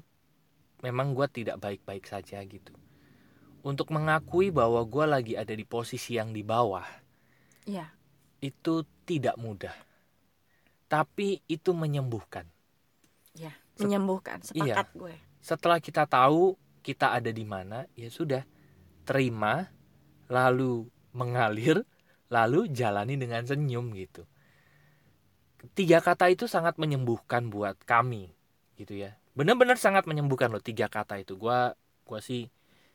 memang 0.78 1.11
gue 1.11 1.26
tidak 1.26 1.58
baik-baik 1.58 2.06
saja 2.06 2.38
gitu. 2.46 2.70
Untuk 3.66 3.90
mengakui 3.90 4.54
bahwa 4.54 4.78
gue 4.87 5.04
lagi 5.08 5.34
ada 5.34 5.56
di 5.56 5.64
posisi 5.66 6.20
yang 6.20 6.30
di 6.30 6.44
bawah, 6.44 6.84
Iya. 7.64 7.88
itu 8.44 8.84
tidak 9.08 9.40
mudah. 9.40 9.73
Tapi 10.95 11.43
itu 11.51 11.75
menyembuhkan. 11.75 12.47
Ya, 13.35 13.51
menyembuhkan. 13.83 14.39
Iya. 14.55 14.79
Sepakat 14.79 14.89
gue. 14.95 15.15
setelah 15.43 15.83
kita 15.83 16.07
tahu 16.07 16.55
kita 16.87 17.19
ada 17.19 17.35
di 17.35 17.43
mana, 17.43 17.83
ya 17.99 18.07
sudah 18.07 18.47
terima, 19.03 19.75
lalu 20.31 20.87
mengalir, 21.11 21.83
lalu 22.31 22.71
jalani 22.71 23.19
dengan 23.19 23.43
senyum 23.43 23.91
gitu. 23.99 24.23
Tiga 25.75 25.99
kata 25.99 26.31
itu 26.31 26.47
sangat 26.47 26.79
menyembuhkan 26.79 27.51
buat 27.51 27.77
kami, 27.83 28.33
gitu 28.79 28.95
ya. 28.95 29.17
Bener-bener 29.35 29.75
sangat 29.81 30.07
menyembuhkan 30.07 30.53
loh 30.53 30.63
tiga 30.63 30.87
kata 30.87 31.19
itu. 31.19 31.35
Gua, 31.35 31.75
gua 32.07 32.21
sih 32.23 32.49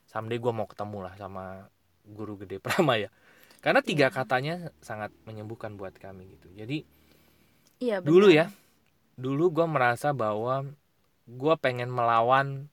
someday 0.08 0.39
gua 0.39 0.56
mau 0.56 0.65
ketemu 0.70 1.03
lah 1.03 1.13
sama 1.20 1.68
guru 2.08 2.39
gede 2.39 2.63
Prama 2.63 2.96
ya. 2.96 3.12
Karena 3.60 3.84
tiga 3.84 4.08
Iya. 4.08 4.15
katanya 4.15 4.56
sangat 4.79 5.12
menyembuhkan 5.27 5.75
buat 5.75 5.94
kami 6.00 6.39
gitu. 6.39 6.48
Jadi 6.56 6.88
Iya, 7.79 8.03
dulu 8.03 8.27
benar. 8.27 8.36
ya. 8.36 8.45
Dulu 9.15 9.43
gue 9.55 9.67
merasa 9.67 10.12
bahwa 10.12 10.67
gue 11.27 11.55
pengen 11.59 11.88
melawan 11.91 12.67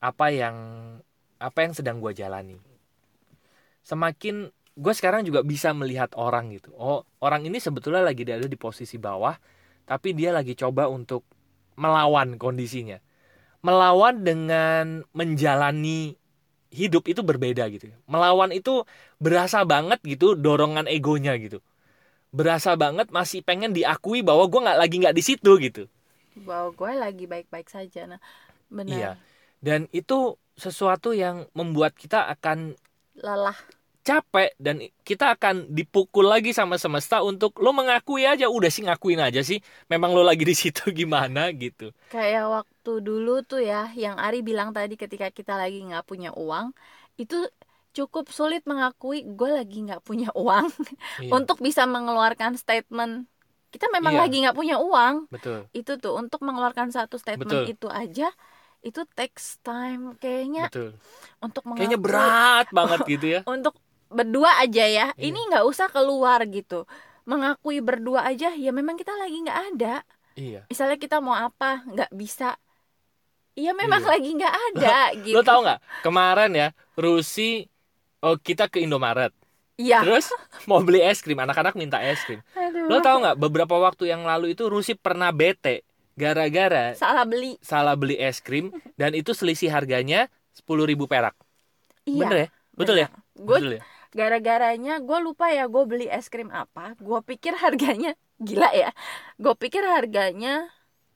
apa 0.00 0.28
yang 0.28 0.56
apa 1.40 1.58
yang 1.64 1.72
sedang 1.72 2.00
gue 2.00 2.12
jalani. 2.12 2.60
Semakin 3.84 4.48
gue 4.76 4.92
sekarang 4.96 5.24
juga 5.24 5.40
bisa 5.40 5.72
melihat 5.72 6.12
orang 6.16 6.52
gitu. 6.52 6.72
Oh 6.76 7.08
orang 7.24 7.48
ini 7.48 7.56
sebetulnya 7.56 8.04
lagi 8.04 8.24
ada 8.28 8.44
di 8.44 8.56
posisi 8.60 9.00
bawah 9.00 9.36
tapi 9.84 10.16
dia 10.16 10.32
lagi 10.32 10.52
coba 10.56 10.88
untuk 10.92 11.24
melawan 11.80 12.36
kondisinya. 12.36 13.00
Melawan 13.64 14.20
dengan 14.20 15.08
menjalani 15.16 16.16
hidup 16.68 17.08
itu 17.08 17.24
berbeda 17.24 17.64
gitu. 17.72 17.88
Melawan 18.04 18.52
itu 18.52 18.84
berasa 19.16 19.64
banget 19.64 20.04
gitu 20.04 20.36
dorongan 20.36 20.84
egonya 20.84 21.32
gitu 21.40 21.64
berasa 22.38 22.70
banget 22.82 23.06
masih 23.18 23.40
pengen 23.48 23.70
diakui 23.76 24.20
bahwa 24.28 24.44
gue 24.50 24.60
nggak 24.64 24.78
lagi 24.82 24.96
nggak 25.02 25.16
di 25.18 25.22
situ 25.28 25.52
gitu 25.66 25.82
bahwa 26.46 26.68
gue 26.78 26.92
lagi 27.04 27.24
baik-baik 27.32 27.68
saja. 27.70 28.00
Nah, 28.10 28.20
benar. 28.78 28.90
Iya. 28.98 29.10
dan 29.64 29.80
itu 29.96 30.36
sesuatu 30.64 31.10
yang 31.16 31.36
membuat 31.58 31.96
kita 31.96 32.28
akan 32.34 32.76
Lelah. 33.22 33.58
capek 34.04 34.52
dan 34.60 34.76
kita 35.08 35.32
akan 35.32 35.72
dipukul 35.72 36.28
lagi 36.28 36.52
sama 36.52 36.76
semesta 36.76 37.24
untuk 37.24 37.56
lo 37.64 37.72
mengakui 37.72 38.28
aja 38.28 38.46
udah 38.52 38.68
sih 38.68 38.84
ngakuin 38.84 39.20
aja 39.26 39.40
sih 39.40 39.58
memang 39.88 40.12
lo 40.12 40.20
lagi 40.20 40.44
di 40.44 40.52
situ 40.52 40.92
gimana 41.00 41.48
gitu 41.56 41.88
Kayak 42.12 42.44
waktu 42.56 42.90
dulu 43.08 43.30
tuh 43.50 43.60
ya, 43.70 43.90
yang 44.04 44.16
Ari 44.24 44.38
bilang 44.48 44.70
tadi 44.76 44.94
ketika 45.02 45.26
kita 45.38 45.52
lagi 45.62 45.82
nggak 45.88 46.04
punya 46.10 46.30
uang, 46.44 46.66
itu 47.22 47.34
cukup 47.96 48.26
sulit 48.38 48.62
mengakui 48.70 49.22
gue 49.38 49.50
lagi 49.58 49.76
nggak 49.86 50.02
punya 50.02 50.28
uang 50.34 50.66
Iya, 51.22 51.30
untuk 51.38 51.58
bisa 51.62 51.82
mengeluarkan 51.86 52.58
statement. 52.58 53.30
Kita 53.72 53.86
memang 53.90 54.14
Iya. 54.14 54.20
lagi 54.22 54.36
nggak 54.42 54.56
punya 54.60 54.76
uang. 54.78 55.14
betul 55.34 55.66
Itu 55.74 55.92
tuh 56.02 56.12
untuk 56.20 56.40
mengeluarkan 56.46 56.90
satu 56.94 57.16
statement 57.22 57.50
Betul. 57.50 57.64
itu 57.74 57.88
aja 57.90 58.28
itu 58.84 59.00
takes 59.16 59.56
time 59.64 60.12
kayaknya 60.20 60.68
betul 60.68 60.92
untuk 61.40 61.64
mengakui 61.64 61.88
kayaknya 61.88 61.98
berat 62.04 62.66
banget 62.68 63.00
gitu 63.16 63.26
ya 63.32 63.40
untuk 63.48 63.74
berdua 64.12 64.60
aja 64.60 64.84
ya 64.84 65.06
Iya. 65.16 65.24
ini 65.32 65.38
nggak 65.48 65.64
usah 65.64 65.88
keluar 65.88 66.44
gitu 66.52 66.84
mengakui 67.24 67.80
berdua 67.80 68.28
aja 68.28 68.52
ya 68.52 68.70
memang 68.76 69.00
kita 69.00 69.16
lagi 69.16 69.40
nggak 69.40 69.60
ada 69.72 69.94
iya 70.36 70.68
misalnya 70.68 71.00
kita 71.00 71.16
mau 71.24 71.32
apa 71.32 71.80
nggak 71.88 72.12
bisa 72.12 72.60
Iya 73.54 73.70
memang 73.70 74.02
Iya. 74.02 74.10
lagi 74.12 74.28
nggak 74.34 74.54
ada 74.68 74.96
gitu 75.24 75.36
lo 75.38 75.40
tau 75.46 75.58
nggak 75.64 75.78
kemarin 76.04 76.50
ya 76.52 76.68
Rusi 76.98 77.64
oh 78.24 78.36
kita 78.40 78.72
ke 78.72 78.80
Indomaret. 78.80 79.30
Iya. 79.76 80.00
Terus 80.06 80.32
mau 80.70 80.80
beli 80.80 81.04
es 81.04 81.20
krim 81.20 81.36
anak-anak 81.36 81.76
minta 81.76 82.00
es 82.00 82.22
krim. 82.24 82.40
Aduh. 82.56 82.88
lo 82.88 82.98
tau 83.04 83.20
nggak 83.20 83.36
beberapa 83.36 83.76
waktu 83.76 84.08
yang 84.08 84.24
lalu 84.24 84.56
itu 84.56 84.64
Rusi 84.70 84.96
pernah 84.96 85.28
bete 85.34 85.84
gara-gara 86.14 86.94
salah 86.94 87.26
beli. 87.26 87.58
salah 87.58 87.98
beli 87.98 88.14
es 88.14 88.38
krim 88.38 88.70
dan 88.94 89.12
itu 89.18 89.34
selisih 89.34 89.68
harganya 89.68 90.30
sepuluh 90.54 90.86
ribu 90.86 91.10
perak. 91.10 91.34
Iya. 92.06 92.20
Bener 92.22 92.36
ya? 92.38 92.48
Betul 92.74 92.96
ya? 93.02 93.08
Gue 93.34 93.58
betul 93.58 93.72
ya? 93.78 93.82
gara-garanya 94.14 95.02
gue 95.02 95.18
lupa 95.18 95.50
ya 95.50 95.66
gue 95.66 95.84
beli 95.84 96.06
es 96.06 96.30
krim 96.30 96.48
apa. 96.54 96.94
Gue 97.02 97.18
pikir 97.26 97.58
harganya 97.58 98.14
gila 98.46 98.70
ya. 98.70 98.94
Gue 99.42 99.54
pikir 99.58 99.82
harganya 99.82 100.70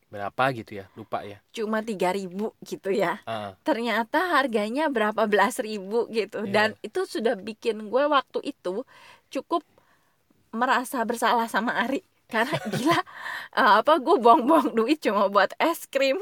berapa 0.09 0.43
gitu 0.57 0.81
ya 0.81 0.85
lupa 0.97 1.21
ya. 1.21 1.37
Cuma 1.53 1.85
tiga 1.85 2.09
ribu 2.09 2.57
gitu 2.65 2.89
ya. 2.89 3.21
Ah, 3.29 3.53
ternyata 3.61 4.17
harganya 4.33 4.89
berapa? 4.89 5.29
Belas 5.29 5.61
ribu 5.61 6.09
gitu. 6.09 6.43
Iya. 6.43 6.53
dan 6.53 6.69
itu 6.81 7.05
sudah 7.05 7.37
bikin 7.37 7.93
gue 7.93 8.03
waktu 8.09 8.41
itu 8.41 8.83
cukup 9.29 9.61
merasa 10.49 11.05
bersalah 11.05 11.45
sama 11.45 11.77
Ari. 11.77 12.01
Karena 12.29 12.57
gila 12.73 12.99
eh, 13.53 13.73
apa 13.85 13.93
gue 14.01 14.15
buang-buang 14.17 14.73
duit 14.73 14.97
cuma 15.01 15.29
buat 15.29 15.53
es 15.61 15.85
krim. 15.85 16.17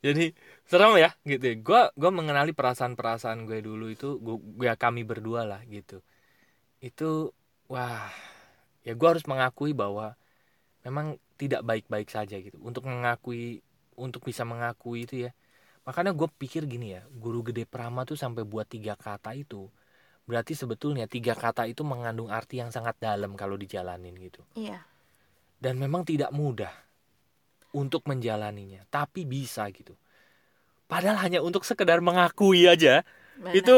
Jadi 0.00 0.32
serem 0.64 0.96
ya 0.96 1.10
gitu 1.28 1.44
ya. 1.44 1.54
Gua 1.60 1.80
gua 1.98 2.10
mengenali 2.14 2.52
perasaan-perasaan 2.56 3.44
gue 3.48 3.58
dulu 3.60 3.92
itu 3.92 4.16
gua, 4.22 4.36
gua 4.40 4.74
kami 4.80 5.02
berdua 5.04 5.44
lah 5.44 5.60
gitu. 5.68 6.00
Itu 6.80 7.36
wah 7.68 8.08
ya 8.86 8.92
gua 8.96 9.08
harus 9.16 9.26
mengakui 9.28 9.72
bahwa 9.76 10.16
memang 10.86 11.20
tidak 11.40 11.64
baik-baik 11.64 12.12
saja 12.12 12.36
gitu. 12.36 12.60
Untuk 12.60 12.84
mengakui 12.84 13.64
untuk 13.96 14.28
bisa 14.28 14.44
mengakui 14.44 15.08
itu 15.08 15.28
ya. 15.28 15.30
Makanya 15.88 16.12
gue 16.12 16.28
pikir 16.28 16.68
gini 16.68 16.92
ya 16.92 17.08
guru 17.08 17.40
gede 17.40 17.64
Prama 17.64 18.04
tuh 18.04 18.20
sampai 18.20 18.44
buat 18.44 18.68
tiga 18.68 19.00
kata 19.00 19.32
itu 19.32 19.72
berarti 20.28 20.54
sebetulnya 20.54 21.10
tiga 21.10 21.34
kata 21.34 21.66
itu 21.66 21.82
mengandung 21.82 22.30
arti 22.30 22.62
yang 22.62 22.70
sangat 22.70 23.00
dalam 23.00 23.34
kalau 23.34 23.56
dijalanin 23.56 24.12
gitu. 24.20 24.44
Iya. 24.54 24.84
Dan 25.56 25.80
memang 25.80 26.04
tidak 26.04 26.30
mudah 26.30 26.70
untuk 27.72 28.04
menjalaninya 28.04 28.84
tapi 28.92 29.24
bisa 29.24 29.64
gitu. 29.72 29.96
Padahal 30.84 31.22
hanya 31.22 31.40
untuk 31.40 31.62
sekedar 31.64 32.02
mengakui 32.02 32.66
aja 32.66 33.02
benar. 33.38 33.54
itu 33.56 33.76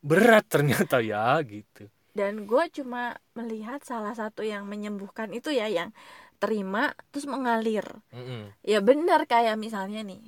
berat 0.00 0.44
ternyata 0.48 0.98
ya 1.04 1.38
gitu. 1.44 1.86
Dan 2.14 2.46
gue 2.46 2.64
cuma 2.70 3.18
melihat 3.34 3.82
salah 3.82 4.14
satu 4.14 4.46
yang 4.46 4.70
menyembuhkan 4.70 5.34
itu 5.34 5.50
ya 5.50 5.66
yang 5.66 5.90
terima 6.44 6.92
terus 7.08 7.24
mengalir 7.24 7.88
Mm-mm. 8.12 8.52
ya 8.60 8.84
benar 8.84 9.24
kayak 9.24 9.56
misalnya 9.56 10.04
nih 10.04 10.20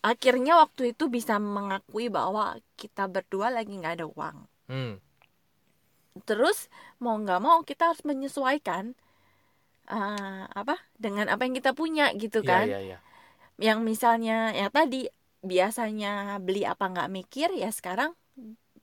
akhirnya 0.00 0.56
waktu 0.56 0.96
itu 0.96 1.12
bisa 1.12 1.36
mengakui 1.36 2.08
bahwa 2.08 2.56
kita 2.74 3.04
berdua 3.06 3.52
lagi 3.52 3.76
nggak 3.76 4.00
ada 4.00 4.06
uang 4.08 4.38
Hmm. 4.66 4.98
terus 6.24 6.66
mau 6.98 7.14
nggak 7.14 7.38
mau 7.38 7.62
kita 7.62 7.92
harus 7.92 8.02
menyesuaikan 8.02 8.96
eh, 9.86 10.44
apa 10.50 10.74
dengan 10.96 11.30
apa 11.30 11.46
yang 11.46 11.54
kita 11.54 11.70
punya 11.70 12.10
gitu 12.16 12.42
Iya, 12.42 12.48
kan 12.50 12.66
iya, 12.66 12.80
iya. 12.82 12.98
yang 13.60 13.86
misalnya 13.86 14.50
ya 14.50 14.66
tadi 14.66 15.06
biasanya 15.44 16.42
beli 16.42 16.66
apa 16.66 16.90
nggak 16.90 17.12
mikir 17.12 17.54
ya 17.54 17.70
sekarang 17.70 18.10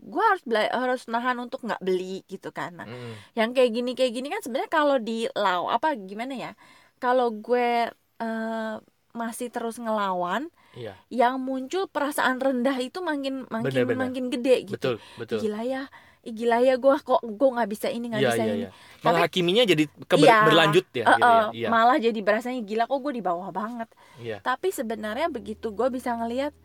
gue 0.04 0.20
harus 0.22 0.44
bela- 0.44 0.68
harus 0.70 1.08
nahan 1.08 1.40
untuk 1.40 1.64
nggak 1.64 1.80
beli 1.80 2.22
gitu 2.26 2.52
kan 2.52 2.76
nah, 2.76 2.86
Mm-mm. 2.86 3.16
yang 3.34 3.52
kayak 3.52 3.72
gini 3.72 3.92
kayak 3.94 4.12
gini 4.12 4.28
kan 4.28 4.40
sebenarnya 4.40 4.68
kalau 4.70 4.98
di 4.98 5.26
law 5.34 5.68
apa 5.68 5.96
gimana 5.96 6.34
ya 6.34 6.52
kalau 6.98 7.32
gue 7.32 7.88
eh, 8.20 8.76
masih 9.12 9.48
terus 9.48 9.78
ngelawan 9.78 10.52
Iya, 10.74 10.98
yang 11.08 11.38
muncul 11.38 11.86
perasaan 11.86 12.42
rendah 12.42 12.74
itu 12.76 12.98
makin 13.00 13.46
makin 13.48 13.62
Bener-bener. 13.86 14.02
makin 14.04 14.26
gede 14.28 14.56
gitu 14.66 14.74
betul, 14.74 14.96
betul. 15.16 15.38
gila 15.40 15.62
ya 15.62 15.86
gila 16.24 16.58
ya 16.60 16.76
gue 16.76 16.96
kok 16.98 17.22
gue 17.22 17.50
nggak 17.52 17.70
bisa 17.70 17.88
ini 17.88 18.10
nggak 18.10 18.20
Iya, 18.20 18.30
bisa 18.32 18.42
iya, 18.42 18.50
ini 18.50 18.60
iya. 18.60 18.70
Menghakiminya 19.00 19.64
jadi 19.64 19.84
keber- 20.02 20.26
Iya. 20.26 20.40
berlanjut 20.42 20.86
ya, 20.90 21.04
Eh, 21.04 21.10
gitu 21.12 21.22
ya. 21.22 21.44
Iya, 21.54 21.68
malah 21.70 21.98
jadi 22.00 22.20
berasanya 22.20 22.62
gila 22.64 22.84
kok 22.84 23.00
gue 23.00 23.14
di 23.14 23.22
bawah 23.22 23.50
banget 23.50 23.90
iya. 24.18 24.38
tapi 24.40 24.68
sebenarnya 24.70 25.30
begitu 25.30 25.70
gue 25.70 25.88
bisa 25.90 26.16
ngelihat 26.16 26.56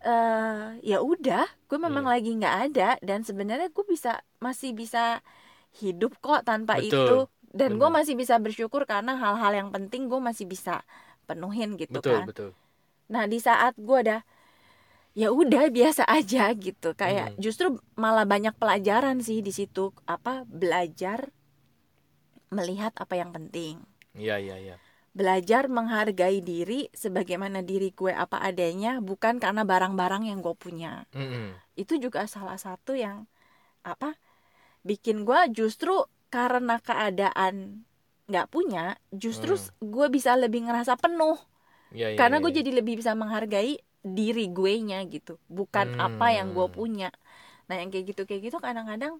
eh 0.00 0.80
ya 0.80 0.98
udah 1.04 1.44
gue 1.68 1.78
memang 1.78 2.04
Iya. 2.04 2.12
lagi 2.16 2.30
nggak 2.40 2.56
ada 2.72 2.88
dan 3.04 3.20
sebenarnya 3.20 3.68
gue 3.68 3.84
bisa 3.84 4.24
masih 4.40 4.72
bisa 4.72 5.20
hidup 5.82 6.16
kok 6.24 6.42
tanpa 6.48 6.80
Betul, 6.80 7.04
itu 7.04 7.16
dan 7.52 7.70
gue 7.76 7.90
masih 7.92 8.14
bisa 8.16 8.36
bersyukur 8.40 8.82
karena 8.88 9.14
hal-hal 9.18 9.52
yang 9.54 9.68
penting 9.74 10.08
gue 10.10 10.20
masih 10.22 10.46
bisa 10.48 10.82
penuhin 11.28 11.76
gitu 11.76 12.00
Betul, 12.00 12.12
kan 12.16 12.24
betul. 12.26 12.50
nah 13.12 13.24
di 13.28 13.38
saat 13.42 13.74
gue 13.78 13.98
udah 14.06 14.20
ya 15.18 15.28
udah 15.34 15.68
biasa 15.74 16.02
aja 16.18 16.50
gitu 16.54 16.94
kayak 16.94 17.34
Hmm. 17.34 17.42
justru 17.42 17.66
malah 17.98 18.24
banyak 18.26 18.54
pelajaran 18.56 19.18
sih 19.20 19.42
di 19.42 19.52
situ 19.54 19.90
apa 20.06 20.46
belajar 20.46 21.30
melihat 22.50 22.92
apa 22.98 23.14
yang 23.20 23.30
penting 23.36 23.74
Iya, 24.14 24.38
iya, 24.42 24.56
iya. 24.58 24.76
Belajar 25.10 25.66
menghargai 25.66 26.38
diri 26.38 26.86
sebagaimana 26.94 27.66
diri 27.66 27.90
gue 27.90 28.14
apa 28.14 28.38
adanya 28.38 29.02
bukan 29.02 29.42
karena 29.42 29.66
barang-barang 29.66 30.30
yang 30.30 30.38
gue 30.38 30.54
punya 30.54 31.04
Mm-mm. 31.10 31.58
itu 31.74 31.98
juga 31.98 32.24
salah 32.30 32.56
satu 32.56 32.94
yang 32.94 33.26
apa 33.82 34.14
bikin 34.86 35.26
gue 35.26 35.40
justru 35.50 36.06
karena 36.30 36.78
keadaan 36.78 37.82
nggak 38.30 38.46
punya 38.54 38.94
justru 39.10 39.58
Hmm. 39.58 39.74
gue 39.82 40.06
bisa 40.14 40.38
lebih 40.38 40.70
ngerasa 40.70 40.94
penuh 40.94 41.36
Iya, 41.90 42.14
iya, 42.14 42.18
karena 42.18 42.38
iya, 42.38 42.42
gue 42.46 42.50
iya. 42.54 42.58
jadi 42.62 42.70
lebih 42.78 42.94
bisa 43.02 43.12
menghargai 43.18 43.82
diri 44.06 44.46
gue 44.48 44.72
nya 44.86 45.02
gitu 45.10 45.42
bukan 45.50 45.98
apa 45.98 46.30
yang 46.32 46.54
gue 46.54 46.66
Hmm. 46.70 46.76
punya 46.76 47.10
nah 47.66 47.74
yang 47.78 47.90
kayak 47.90 48.14
gitu 48.14 48.22
kayak 48.30 48.46
gitu 48.50 48.58
kadang-kadang 48.62 49.18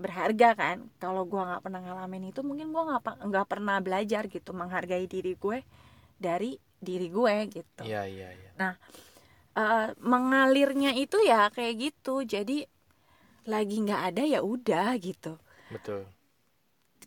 berharga 0.00 0.56
kan. 0.56 0.88
Kalau 0.96 1.28
gue 1.28 1.38
nggak 1.38 1.62
pernah 1.62 1.80
ngalamin 1.84 2.32
itu 2.32 2.40
mungkin 2.40 2.72
gue 2.72 2.82
nggak 2.82 3.28
nggak 3.28 3.46
pernah 3.46 3.76
belajar 3.84 4.26
gitu 4.26 4.50
menghargai 4.56 5.04
diri 5.04 5.36
gue 5.36 5.60
dari 6.16 6.56
diri 6.80 7.08
gue 7.12 7.34
gitu. 7.52 7.84
Iya, 7.84 8.08
iya, 8.08 8.28
iya. 8.32 8.50
Eh, 9.50 9.88
mengalirnya 10.00 10.96
itu 10.96 11.20
ya 11.20 11.52
kayak 11.52 11.74
gitu. 11.90 12.24
Jadi 12.24 12.64
lagi 13.44 13.76
nggak 13.84 14.02
ada 14.14 14.22
ya 14.24 14.40
udah 14.40 14.96
gitu. 15.00 15.36
Betul. 15.70 16.08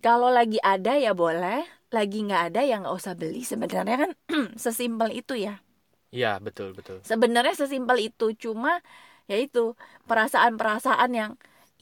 kalau 0.03 0.27
lagi 0.27 0.59
ada 0.59 0.99
ya 0.99 1.15
boleh 1.15 1.63
lagi 1.87 2.27
nggak 2.27 2.51
ada 2.51 2.61
ya 2.67 2.75
nggak 2.83 2.95
usah 2.95 3.15
beli. 3.15 3.47
Sebenarnya 3.47 3.97
kan 4.07 4.11
sesimpel 4.63 5.15
itu 5.15 5.39
ya. 5.39 5.63
Iya, 6.13 6.37
betul, 6.43 6.77
betul. 6.77 7.01
sebenarnya 7.01 7.55
sesimpel 7.57 7.97
itu. 8.11 8.35
Cuma 8.37 8.83
ya 9.25 9.39
itu 9.39 9.73
perasaan-perasaan 10.05 11.11
yang 11.15 11.31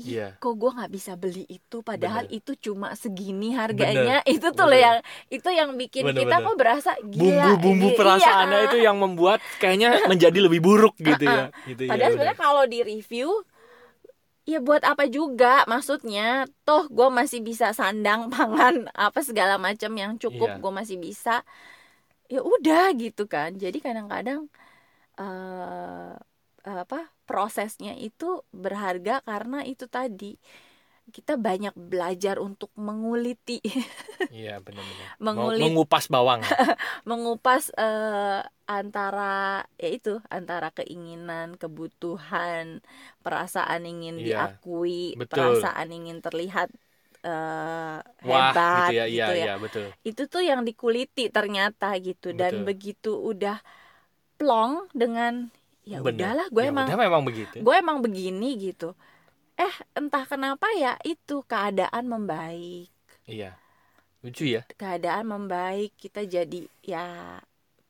Ih, 0.01 0.07
Iya. 0.11 0.27
kok 0.35 0.53
gue 0.53 0.71
nggak 0.71 0.89
bisa 0.89 1.13
beli 1.13 1.45
itu 1.45 1.77
padahal 1.79 2.25
Bener. 2.25 2.37
itu 2.37 2.51
cuma 2.59 2.91
segini 2.93 3.53
harganya 3.53 4.25
itu 4.25 4.49
tuh 4.49 4.65
loh 4.65 4.73
Bener. 4.73 4.81
yang 4.81 4.97
itu 5.29 5.49
yang 5.49 5.69
bikin 5.75 6.03
Bener, 6.05 6.19
kita 6.19 6.35
bener. 6.35 6.47
kok 6.47 6.55
berasa 6.57 6.91
gila 6.99 7.45
Bumbu-bumbu 7.47 7.87
ini- 7.87 7.95
perasaannya 7.95 8.57
iya. 8.57 8.67
itu 8.67 8.77
yang 8.79 8.97
membuat 8.97 9.39
kayaknya 9.57 9.89
menjadi 10.11 10.39
lebih 10.41 10.59
buruk 10.59 10.97
gitu 10.97 11.21
ya. 11.21 11.53
Gitu 11.63 11.85
ya. 11.85 11.89
padahal 11.89 12.01
udah. 12.01 12.15
sebenarnya 12.17 12.39
kalau 12.39 12.63
di 12.65 12.79
review 12.81 13.29
ya 14.41 14.57
buat 14.57 14.81
apa 14.81 15.05
juga 15.05 15.63
maksudnya 15.63 16.49
toh 16.63 16.89
gue 16.89 17.07
masih 17.07 17.39
bisa 17.39 17.71
sandang 17.71 18.25
pangan 18.33 18.89
apa 18.91 19.21
segala 19.21 19.55
macam 19.55 19.93
yang 19.93 20.17
cukup 20.17 20.49
Iya. 20.49 20.59
gue 20.59 20.71
masih 20.73 20.97
bisa 20.97 21.45
ya 22.25 22.41
udah 22.41 22.89
gitu 22.95 23.27
kan 23.27 23.53
jadi 23.53 23.77
kadang-kadang 23.77 24.49
eh 25.13 26.15
apa 26.65 27.09
prosesnya 27.25 27.93
itu 27.97 28.45
berharga 28.53 29.23
karena 29.25 29.65
itu 29.65 29.85
tadi 29.89 30.37
kita 31.11 31.35
banyak 31.35 31.73
belajar 31.75 32.39
untuk 32.39 32.71
menguliti 32.79 33.59
Iya, 34.31 34.63
benar-benar. 34.63 35.07
Mengulit- 35.19 35.59
mengupas 35.67 36.05
bawang. 36.07 36.39
mengupas 37.09 37.63
eh, 37.75 38.39
antara 38.69 39.61
ya 39.81 39.89
itu 39.91 40.09
antara 40.31 40.71
keinginan 40.71 41.59
kebutuhan 41.59 42.79
perasaan 43.23 43.83
ingin 43.83 44.15
Iya, 44.15 44.47
diakui 44.57 45.19
betul. 45.19 45.35
perasaan 45.35 45.89
ingin 45.91 46.17
terlihat 46.23 46.69
eh, 47.27 47.99
Wah, 48.23 48.53
hebat 48.53 48.87
gitu 48.87 48.91
ya. 48.97 49.03
Iya, 49.11 49.25
gitu 49.27 49.31
ya 49.35 49.45
iya, 49.45 49.53
betul. 49.59 49.85
itu 50.07 50.21
tuh 50.31 50.41
yang 50.49 50.61
dikuliti 50.67 51.21
ternyata 51.29 51.85
gitu 52.07 52.31
dan 52.33 52.63
Betul. 52.63 52.67
begitu 52.69 53.11
udah 53.31 53.57
plong 54.39 54.73
dengan 54.95 55.33
ya 55.85 55.99
Bener. 56.01 56.09
udahlah 56.09 56.47
gue 56.53 56.63
Ya 56.63 56.69
emang 56.71 56.89
udah 56.89 56.95
memang 56.97 57.21
begitu. 57.27 57.59
gue 57.63 57.75
emang 57.83 57.97
begini 58.05 58.57
gitu 58.59 58.93
eh 59.59 59.75
entah 59.99 60.25
kenapa 60.31 60.67
ya 60.77 60.97
itu 61.05 61.43
keadaan 61.51 62.05
membaik 62.13 62.89
Iya. 63.27 63.57
Lucu 64.23 64.45
ya. 64.45 64.61
keadaan 64.79 65.25
membaik 65.33 65.91
kita 66.03 66.21
jadi 66.35 66.61
ya 66.81 67.05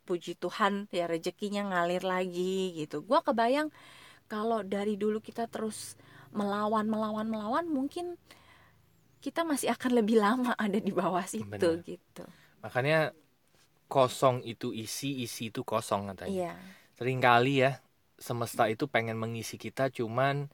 puji 0.07 0.33
Tuhan 0.43 0.73
ya 0.91 1.05
rezekinya 1.13 1.61
ngalir 1.71 2.03
lagi 2.13 2.73
gitu 2.79 2.97
gua 3.09 3.19
kebayang 3.27 3.69
kalau 4.31 4.59
dari 4.65 4.95
dulu 5.03 5.19
kita 5.27 5.45
terus 5.53 5.79
melawan 6.39 6.85
melawan 6.93 7.27
melawan 7.33 7.65
mungkin 7.77 8.17
kita 9.21 9.41
masih 9.45 9.69
akan 9.75 9.91
lebih 10.01 10.17
lama 10.25 10.51
ada 10.65 10.77
di 10.81 10.91
bawah 10.93 11.25
situ 11.25 11.47
Benar. 11.51 11.83
gitu 11.85 12.25
Makanya 12.63 12.97
kosong 13.91 14.37
itu 14.45 14.71
isi, 14.75 15.23
isi 15.25 15.51
itu 15.51 15.61
kosong 15.67 16.09
katanya. 16.11 16.31
iya 16.31 16.53
Seringkali 17.01 17.65
ya 17.65 17.81
semesta 18.21 18.69
itu 18.69 18.85
pengen 18.85 19.17
mengisi 19.17 19.57
kita 19.57 19.89
cuman 19.89 20.45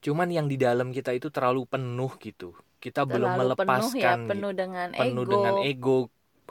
cuman 0.00 0.28
yang 0.32 0.48
di 0.48 0.56
dalam 0.56 0.88
kita 0.96 1.12
itu 1.12 1.28
terlalu 1.28 1.68
penuh 1.68 2.08
gitu. 2.16 2.56
Kita 2.80 3.04
belum 3.04 3.36
terlalu 3.36 3.52
penuh 3.52 3.68
melepaskan 3.68 4.00
ya 4.00 4.16
gitu. 4.16 4.30
penuh 4.32 4.52
dengan 4.56 4.88
penuh 4.96 5.24
ego. 5.28 5.32
dengan 5.36 5.54
ego 5.60 5.98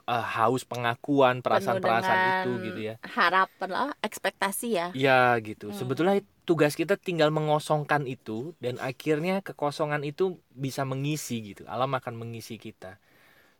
eh, 0.05 0.25
haus 0.37 0.63
pengakuan 0.69 1.41
perasaan-perasaan 1.41 2.45
itu 2.45 2.51
gitu 2.69 2.79
ya. 2.93 2.95
harapan 3.01 3.69
lah 3.73 3.89
ekspektasi 4.05 4.67
ya. 4.77 4.87
Ya 4.93 5.33
gitu. 5.41 5.73
Hmm. 5.73 5.77
sebetulnya 5.81 6.21
tugas 6.45 6.77
kita 6.77 6.93
tinggal 6.95 7.33
mengosongkan 7.33 8.05
itu 8.05 8.53
dan 8.61 8.77
akhirnya 8.77 9.41
kekosongan 9.41 10.05
itu 10.05 10.37
bisa 10.53 10.85
mengisi 10.85 11.55
gitu. 11.55 11.65
Alam 11.65 11.97
akan 11.97 12.13
mengisi 12.13 12.61
kita. 12.61 13.01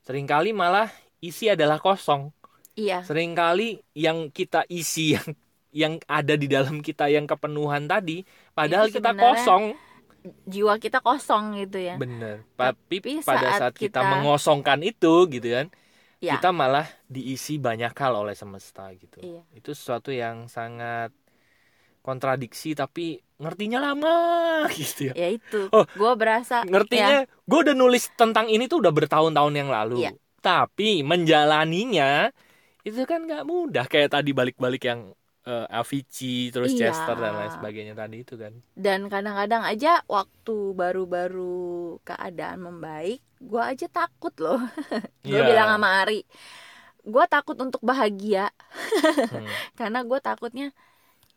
Seringkali 0.06 0.54
malah 0.54 0.94
isi 1.18 1.50
adalah 1.50 1.82
kosong. 1.82 2.30
Iya. 2.78 3.02
Seringkali 3.02 3.82
yang 3.98 4.30
kita 4.30 4.64
isi 4.70 5.12
yang 5.18 5.34
yang 5.78 6.02
ada 6.10 6.34
di 6.34 6.50
dalam 6.50 6.82
kita 6.82 7.06
yang 7.06 7.24
kepenuhan 7.24 7.86
tadi 7.86 8.26
padahal 8.52 8.90
kita 8.90 9.14
kosong. 9.14 9.78
jiwa 10.44 10.76
kita 10.76 11.00
kosong 11.00 11.56
gitu 11.56 11.78
ya. 11.78 11.96
Bener. 11.96 12.42
Tapi, 12.52 12.98
Tapi 13.00 13.22
pada 13.22 13.48
saat 13.48 13.60
saat 13.62 13.74
kita, 13.78 14.02
kita- 14.02 14.12
mengosongkan 14.12 14.82
itu 14.82 15.14
gitu 15.30 15.48
kan 15.48 15.70
ya. 16.18 16.36
kita 16.36 16.50
malah 16.52 16.84
diisi 17.06 17.56
banyak 17.56 17.94
hal 17.94 18.18
oleh 18.18 18.34
semesta 18.34 18.90
gitu. 18.92 19.22
Iya. 19.22 19.46
itu 19.54 19.72
sesuatu 19.72 20.10
yang 20.10 20.50
sangat 20.50 21.14
kontradiksi 22.02 22.72
tapi 22.72 23.20
ngertinya 23.38 23.80
lama 23.84 24.18
gitu 24.80 25.12
ya. 25.12 25.14
Ya 25.14 25.30
itu. 25.30 25.70
Oh, 25.70 25.86
gue 25.86 26.12
berasa 26.16 26.64
ya, 26.64 26.68
ngertinya 26.68 27.18
gue 27.24 27.60
udah 27.62 27.76
nulis 27.76 28.10
tentang 28.16 28.48
ini 28.48 28.66
tuh 28.66 28.82
udah 28.82 28.92
bertahun-tahun 28.92 29.54
yang 29.54 29.70
lalu. 29.70 30.02
Iya. 30.02 30.12
tapi 30.38 31.04
menjalaninya 31.04 32.32
itu 32.82 33.04
kan 33.04 33.24
nggak 33.24 33.44
mudah. 33.44 33.84
Kayak 33.86 34.16
tadi 34.16 34.32
balik-balik 34.32 34.80
yang 34.82 35.12
eh, 35.48 35.66
Avicii 35.72 36.52
terus 36.52 36.76
Iya. 36.76 36.92
Chester 36.92 37.16
dan 37.16 37.34
lain 37.34 37.52
sebagainya 37.52 37.96
tadi 37.96 38.18
itu 38.22 38.36
kan. 38.36 38.52
Dan 38.76 39.08
kadang-kadang 39.08 39.64
aja 39.64 40.04
waktu 40.06 40.76
baru-baru 40.76 41.98
keadaan 42.04 42.68
membaik 42.68 43.24
gue 43.40 43.62
aja 43.64 43.88
takut 43.88 44.34
loh. 44.42 44.58
Gue 45.24 45.40
Iya. 45.40 45.46
bilang 45.46 45.70
sama 45.72 46.04
Ari 46.04 46.26
gue 47.08 47.26
takut 47.32 47.56
untuk 47.56 47.80
bahagia. 47.80 48.52
Hmm. 49.32 49.48
karena 49.80 50.04
gue 50.04 50.20
takutnya 50.20 50.68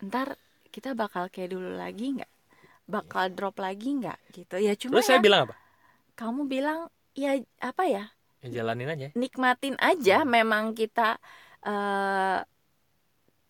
ntar 0.02 0.34
kita 0.74 0.98
bakal 0.98 1.30
kayak 1.30 1.54
dulu 1.54 1.78
lagi 1.78 2.18
nggak? 2.18 2.32
Bakal 2.90 3.38
drop 3.38 3.62
lagi 3.62 4.02
nggak? 4.02 4.18
Gitu. 4.34 4.54
Ya 4.58 4.74
cuma 4.74 4.98
terus 4.98 5.06
saya 5.06 5.20
ya, 5.20 5.24
bilang 5.24 5.40
apa? 5.46 5.54
kamu 6.18 6.50
bilang 6.50 6.90
ya 7.14 7.38
apa 7.62 7.84
ya? 7.86 8.04
Ya 8.42 8.48
jalanin 8.64 8.88
aja. 8.90 9.08
Nikmatin 9.14 9.76
aja 9.78 10.24
Hmm. 10.24 10.30
memang 10.32 10.64
kita 10.74 11.20
eh 11.62 12.38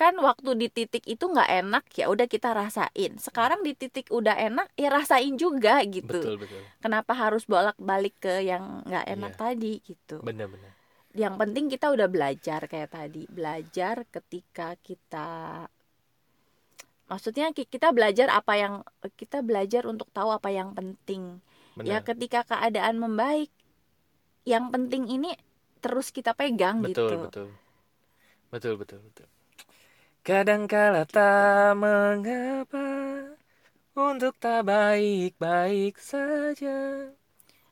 kan 0.00 0.16
waktu 0.16 0.56
di 0.56 0.72
titik 0.72 1.04
itu 1.04 1.28
nggak 1.28 1.50
enak 1.60 1.84
ya 1.92 2.08
udah 2.08 2.24
kita 2.24 2.56
rasain. 2.56 3.20
Sekarang 3.20 3.60
di 3.60 3.76
titik 3.76 4.08
udah 4.08 4.32
enak 4.32 4.72
ya 4.80 4.88
rasain 4.88 5.36
juga 5.36 5.84
gitu. 5.84 6.08
Betul 6.08 6.40
betul. 6.40 6.64
Kenapa 6.80 7.12
harus 7.12 7.44
bolak 7.44 7.76
balik 7.76 8.16
ke 8.16 8.40
yang 8.40 8.80
nggak 8.88 9.04
enak 9.04 9.32
Iya. 9.36 9.40
tadi 9.44 9.72
gitu? 9.84 10.16
Bener-bener 10.24 10.72
yang 11.10 11.34
penting 11.36 11.66
kita 11.66 11.90
udah 11.90 12.06
belajar 12.08 12.64
kayak 12.70 12.94
tadi. 12.96 13.28
Belajar 13.28 14.08
ketika 14.08 14.78
kita 14.80 15.28
maksudnya 17.10 17.50
ki- 17.50 17.66
kita 17.66 17.90
belajar 17.90 18.30
apa 18.30 18.54
yang 18.56 18.74
kita 19.18 19.42
belajar 19.42 19.84
untuk 19.84 20.08
tahu 20.16 20.30
apa 20.32 20.48
yang 20.48 20.72
penting. 20.72 21.44
Ya 21.84 22.00
bener 22.00 22.02
ketika 22.08 22.40
keadaan 22.46 22.96
membaik 22.96 23.50
yang 24.48 24.72
penting 24.72 25.10
ini 25.10 25.36
terus 25.84 26.08
kita 26.14 26.32
pegang 26.32 26.80
betul 26.80 27.10
gitu. 27.10 27.16
betul. 27.28 27.48
Betul 28.50 28.74
betul 28.80 28.98
betul 29.04 29.28
kadangkala 30.20 31.08
tak 31.08 31.76
mengapa 31.80 32.88
untuk 33.96 34.36
tak 34.36 34.68
baik-baik 34.68 35.96
saja 35.96 37.08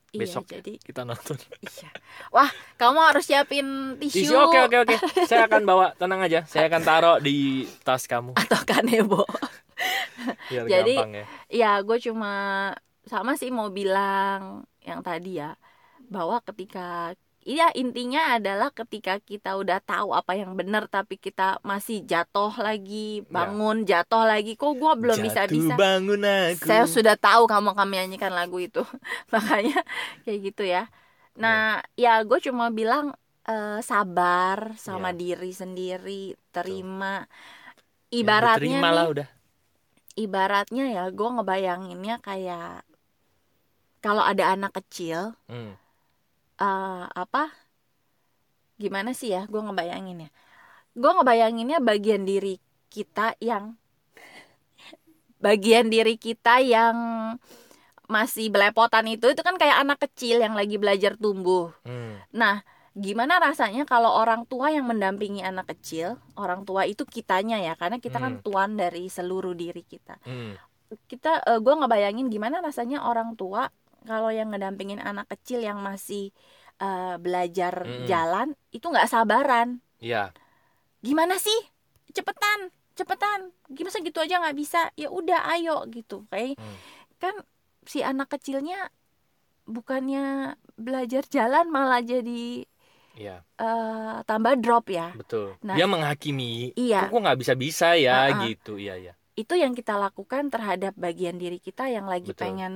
iya 0.08 0.20
besok 0.24 0.48
ya, 0.48 0.58
jadi 0.60 0.72
kita 0.80 1.04
nonton 1.04 1.36
iya 1.68 1.92
wah 2.32 2.48
kamu 2.80 2.98
harus 3.04 3.24
siapin 3.28 4.00
tisu, 4.00 4.32
Tisu 4.32 4.34
oke 4.36 4.58
oke 4.64 4.76
oke. 4.88 4.96
Saya 5.28 5.44
akan 5.44 5.62
bawa, 5.68 5.92
tenang 6.00 6.24
aja. 6.24 6.46
Saya 6.48 6.72
akan 6.72 6.82
taruh 6.86 7.16
di 7.20 7.68
tas 7.84 8.08
kamu 8.08 8.32
atau 8.32 8.60
kanebo 8.64 9.28
biar 10.48 10.64
Jadi, 10.64 10.96
gampang 10.96 11.12
ya. 11.12 11.24
ya 11.52 11.72
gue 11.84 11.98
cuma 12.00 12.32
sama 13.04 13.36
sih 13.36 13.52
mau 13.52 13.68
bilang 13.68 14.64
yang 14.80 15.04
tadi 15.04 15.40
ya 15.40 15.54
bahwa 16.08 16.40
ketika 16.40 17.12
Iya 17.48 17.72
intinya 17.72 18.36
adalah 18.36 18.68
ketika 18.68 19.16
kita 19.18 19.56
udah 19.56 19.80
tahu 19.80 20.12
apa 20.12 20.36
yang 20.36 20.52
benar 20.52 20.84
tapi 20.84 21.16
kita 21.16 21.56
masih 21.62 22.04
jatuh 22.04 22.52
lagi 22.54 23.24
bangun 23.26 23.82
jatuh 23.82 24.20
lagi 24.22 24.52
kok 24.52 24.76
gue 24.76 24.92
belum 24.94 25.16
bisa 25.18 25.42
Ya. 25.42 25.48
Bisa 25.48 25.74
bangun 25.74 26.20
aku. 26.20 26.60
saya 26.62 26.84
sudah 26.84 27.16
tahu 27.16 27.48
kamu 27.48 27.72
kami 27.72 27.92
nyanyikan 27.96 28.30
lagu 28.30 28.60
itu 28.60 28.84
makanya 29.32 29.80
kayak 30.22 30.40
gitu 30.44 30.62
ya 30.62 30.92
nah 31.34 31.80
ya 31.94 32.20
gue 32.20 32.36
cuma 32.38 32.68
bilang 32.68 33.16
eh, 33.44 33.80
sabar 33.80 34.76
sama 34.76 35.08
Ya. 35.08 35.16
diri 35.16 35.48
sendiri 35.50 36.22
terima 36.50 37.24
Ya, 38.08 38.18
ibaratnya 38.18 38.60
terima 38.76 38.88
nih 38.94 39.08
udah. 39.08 39.28
ibaratnya 40.14 40.84
ya 40.90 41.04
gue 41.08 41.28
ngebayanginnya 41.30 42.16
kayak 42.18 42.84
kalau 44.00 44.20
ada 44.20 44.52
anak 44.52 44.76
kecil 44.76 45.32
Hmm. 45.46 45.72
Eh, 46.58 47.04
apa 47.08 47.42
gimana 48.78 49.10
sih 49.10 49.34
ya 49.34 49.46
gue 49.50 49.58
ngebayanginnya 49.58 50.30
gue 50.94 51.10
ngebayanginnya 51.14 51.78
bagian 51.82 52.22
diri 52.22 52.62
kita 52.88 53.34
yang 53.42 53.74
bagian 55.38 55.86
diri 55.90 56.18
kita 56.18 56.58
yang 56.62 56.96
masih 58.08 58.48
belepotan 58.48 59.04
itu 59.06 59.28
itu 59.30 59.42
kan 59.44 59.54
kayak 59.60 59.84
anak 59.84 59.98
kecil 60.08 60.40
yang 60.40 60.56
lagi 60.56 60.80
belajar 60.80 61.14
tumbuh 61.14 61.70
Hmm. 61.84 62.18
nah 62.34 62.62
gimana 62.98 63.38
rasanya 63.38 63.86
kalau 63.86 64.10
orang 64.10 64.42
tua 64.48 64.74
yang 64.74 64.88
mendampingi 64.88 65.44
anak 65.44 65.70
kecil 65.76 66.18
orang 66.34 66.66
tua 66.66 66.82
itu 66.88 67.06
kitanya 67.06 67.62
ya 67.62 67.78
karena 67.78 68.02
kita 68.02 68.18
kan 68.18 68.40
Hmm. 68.40 68.42
tuan 68.42 68.70
dari 68.74 69.06
seluruh 69.06 69.54
diri 69.54 69.86
kita 69.86 70.18
Hmm. 70.24 70.58
kita 71.06 71.44
eh, 71.46 71.60
gue 71.60 71.74
ngebayangin 71.78 72.26
gimana 72.32 72.58
rasanya 72.64 73.04
orang 73.06 73.36
tua 73.38 73.68
kalau 74.04 74.30
yang 74.30 74.52
ngedampingin 74.52 75.00
anak 75.00 75.26
kecil 75.28 75.58
yang 75.60 75.80
masih 75.80 76.30
eh, 76.78 77.14
belajar 77.18 77.82
Mm-mm. 77.82 78.06
jalan 78.06 78.48
itu 78.70 78.86
nggak 78.86 79.10
sabaran 79.10 79.82
Ya, 79.98 80.30
gimana 81.02 81.38
sih 81.38 81.58
cepetan 82.14 82.70
cepetan 82.94 83.50
gimana 83.66 83.90
sih 83.90 84.02
gitu 84.02 84.18
aja 84.18 84.38
nggak 84.38 84.54
bisa 84.54 84.90
ya 84.94 85.10
udah 85.10 85.50
ayo 85.54 85.86
gitu 85.90 86.26
kayak 86.30 86.54
Hmm. 86.54 86.76
kan 87.18 87.34
si 87.82 88.02
anak 88.02 88.30
kecilnya 88.30 88.90
bukannya 89.66 90.54
belajar 90.78 91.26
jalan 91.28 91.66
malah 91.68 92.00
jadi 92.00 92.64
ya, 93.14 93.42
eh, 93.58 94.16
tambah 94.24 94.54
drop 94.62 94.88
ya 94.88 95.10
betul. 95.12 95.58
Nah, 95.66 95.74
Dia 95.74 95.84
menghakimi. 95.84 96.72
iya 96.78 97.10
Kok 97.10 97.18
nggak 97.18 97.38
bisa-bisa 97.42 97.98
ya 97.98 98.30
Uh-uh. 98.32 98.46
gitu. 98.46 98.78
Iya, 98.78 98.94
iya. 98.96 99.12
itu 99.34 99.54
yang 99.54 99.70
kita 99.70 99.94
lakukan 99.94 100.50
terhadap 100.50 100.94
bagian 100.98 101.38
diri 101.38 101.58
kita 101.58 101.86
yang 101.86 102.06
lagi 102.06 102.30
Betul. 102.34 102.42
pengen 102.42 102.74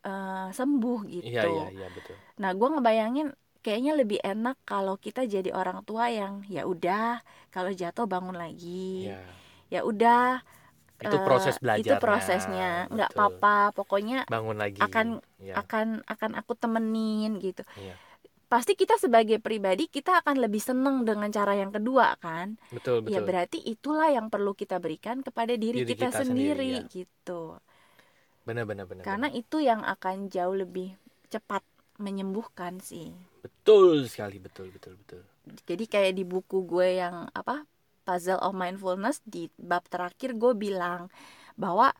eh, 0.00 0.48
sembuh 0.50 0.98
gitu 1.04 1.26
Iya, 1.26 1.42
iya, 1.44 1.66
iya, 1.70 1.88
betul. 1.90 2.16
Nah, 2.36 2.50
gue 2.50 2.68
ngebayangin 2.70 3.28
kayaknya 3.60 3.92
lebih 3.94 4.18
enak 4.18 4.56
kalau 4.64 4.96
kita 4.96 5.24
jadi 5.24 5.52
orang 5.52 5.84
tua 5.84 6.08
yang 6.08 6.40
ya 6.48 6.64
udah 6.64 7.20
kalau 7.48 7.68
jatuh 7.70 8.08
bangun 8.08 8.32
lagi, 8.34 9.12
Iya. 9.12 9.20
ya 9.68 9.80
udah 9.84 10.40
Itu 10.96 11.16
eh, 11.16 11.24
proses 11.24 11.56
belajarnya. 11.56 11.84
itu 11.84 11.94
prosesnya, 11.96 12.70
nggak 12.88 13.10
apa-apa, 13.12 13.72
pokoknya 13.72 14.24
Bangun 14.26 14.56
lagi. 14.56 14.80
akan- 14.80 15.20
Iya. 15.36 15.54
akan 15.56 15.86
akan 16.04 16.30
aku 16.34 16.52
temenin 16.54 17.36
gitu. 17.36 17.60
Iya. 17.76 17.96
Pasti 18.50 18.74
kita 18.74 18.98
sebagai 18.98 19.38
pribadi 19.38 19.86
kita 19.86 20.24
akan 20.24 20.42
lebih 20.42 20.58
seneng 20.58 21.06
dengan 21.06 21.30
cara 21.30 21.54
yang 21.54 21.70
kedua 21.70 22.18
kan? 22.18 22.58
Betul, 22.68 23.06
Ya 23.06 23.20
betul. 23.20 23.28
berarti 23.30 23.58
itulah 23.62 24.10
yang 24.10 24.26
perlu 24.26 24.52
kita 24.52 24.76
berikan 24.76 25.22
kepada 25.22 25.54
diri, 25.54 25.86
Diri 25.86 25.94
kita, 25.94 26.10
kita 26.10 26.26
sendiri, 26.26 26.58
sendiri, 26.58 26.70
ya. 26.80 26.90
gitu. 26.90 27.42
Benar, 28.50 28.64
benar, 28.66 28.86
benar. 28.90 29.06
Karena 29.06 29.28
benar. 29.28 29.34
itu 29.40 29.56
yang 29.68 29.80
akan 29.94 30.16
jauh 30.34 30.56
lebih 30.62 30.88
cepat 31.32 31.62
menyembuhkan 32.04 32.74
sih. 32.88 33.08
betul 33.44 34.08
sekali, 34.08 34.36
betul, 34.40 34.68
betul, 34.74 34.94
betul. 35.00 35.22
jadi 35.68 35.84
kayak 35.88 36.12
di 36.18 36.24
buku 36.28 36.64
gue 36.68 37.00
yang 37.02 37.26
apa 37.32 37.64
puzzle 38.06 38.40
of 38.42 38.52
mindfulness 38.56 39.20
di 39.24 39.48
bab 39.56 39.84
terakhir 39.88 40.36
gue 40.36 40.52
bilang 40.56 41.08
bahwa 41.58 41.92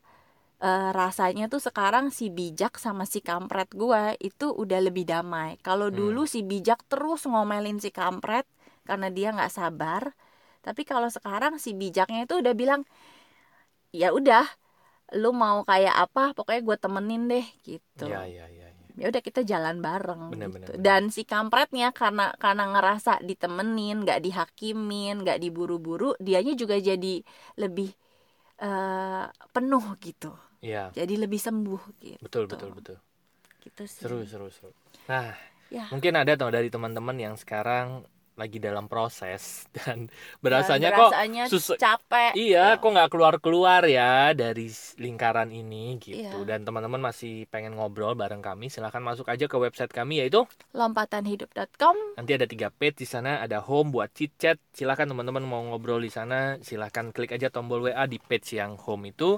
eh, 0.63 0.91
rasanya 0.95 1.47
tuh 1.53 1.63
sekarang 1.63 2.13
si 2.15 2.29
bijak 2.33 2.77
sama 2.81 3.05
si 3.09 3.21
kampret 3.25 3.71
gue 3.75 4.17
itu 4.23 4.47
udah 4.53 4.81
lebih 4.87 5.05
damai 5.09 5.57
kalau 5.67 5.89
Hmm. 5.91 5.97
dulu 6.01 6.25
si 6.29 6.41
bijak 6.47 6.81
terus 6.91 7.27
ngomelin 7.31 7.79
si 7.85 7.91
kampret 7.95 8.47
karena 8.89 9.09
dia 9.13 9.29
nggak 9.37 9.53
sabar 9.53 10.13
tapi 10.67 10.83
kalau 10.85 11.09
sekarang 11.09 11.57
si 11.63 11.73
bijaknya 11.77 12.27
itu 12.29 12.37
udah 12.43 12.55
bilang 12.59 12.83
ya 13.91 14.15
udah 14.15 14.47
lu 15.17 15.31
mau 15.35 15.63
kayak 15.67 15.95
apa 15.95 16.33
pokoknya 16.37 16.63
gue 16.63 16.77
temenin 16.79 17.23
deh 17.27 17.47
gitu 17.67 18.07
iya, 18.07 18.23
iya. 18.27 18.47
iya. 18.47 18.69
ya 19.01 19.07
udah 19.11 19.23
kita 19.25 19.41
jalan 19.43 19.81
bareng 19.81 20.31
Bener, 20.31 20.49
gitu. 20.51 20.55
bener, 20.61 20.69
bener. 20.77 20.83
dan 20.83 21.03
si 21.09 21.23
kampretnya 21.27 21.91
karena 21.91 22.35
karena 22.37 22.65
ngerasa 22.75 23.23
ditemenin 23.25 24.05
nggak 24.05 24.21
dihakimin 24.23 25.25
nggak 25.25 25.39
diburu-buru 25.41 26.15
dianya 26.21 26.55
juga 26.55 26.77
jadi 26.79 27.23
lebih 27.59 27.91
eh, 28.61 29.25
penuh 29.55 29.85
gitu 29.99 30.31
Iya, 30.61 30.93
jadi 30.93 31.15
lebih 31.25 31.41
sembuh 31.41 31.83
gitu 32.05 32.21
betul, 32.21 32.45
betul, 32.45 32.71
betul. 32.77 32.97
gitu 33.65 33.83
sih 33.89 34.05
Seru, 34.05 34.21
seru, 34.29 34.53
seru. 34.53 34.71
Nah, 35.09 35.33
Ya. 35.71 35.87
mungkin 35.95 36.19
ada 36.19 36.35
tuh 36.35 36.51
dari 36.51 36.67
teman-teman 36.69 37.15
yang 37.17 37.35
sekarang 37.39 38.03
lagi 38.41 38.57
dalam 38.57 38.89
proses 38.89 39.43
dan 39.77 40.09
Dan 40.09 40.09
berasanya 40.41 40.89
kok 40.91 41.13
berasanya 41.13 41.45
sus- 41.47 41.77
capek 41.77 42.33
iya 42.33 42.73
Ya. 42.73 42.81
kok 42.81 42.89
nggak 42.89 43.11
keluar-keluar 43.11 43.85
ya 43.85 44.33
dari 44.33 44.67
lingkaran 44.97 45.49
ini 45.49 46.01
gitu. 46.01 46.25
Iya. 46.25 46.49
Dan 46.49 46.65
teman-teman 46.65 46.99
masih 46.99 47.45
pengen 47.47 47.77
ngobrol 47.77 48.17
bareng 48.17 48.41
kami, 48.41 48.67
silahkan 48.67 49.01
masuk 49.01 49.29
aja 49.29 49.45
ke 49.45 49.57
website 49.57 49.93
kami 49.93 50.19
yaitu 50.19 50.49
lompatanhidup.com 50.73 51.97
nanti 52.17 52.33
ada 52.33 52.47
tiga 52.47 52.69
page 52.69 52.97
di 52.97 53.07
sana 53.07 53.41
ada 53.41 53.61
home 53.61 53.91
buat 53.91 54.11
chit 54.11 54.33
chat. 54.37 54.57
Silahkan 54.71 55.05
teman-teman 55.05 55.43
mau 55.43 55.61
ngobrol 55.63 56.01
di 56.01 56.09
sana, 56.09 56.57
silahkan 56.61 57.11
klik 57.11 57.31
aja 57.31 57.49
tombol 57.49 57.85
WA 57.85 58.05
di 58.07 58.17
page 58.17 58.57
yang 58.57 58.77
home 58.77 59.11
itu. 59.11 59.37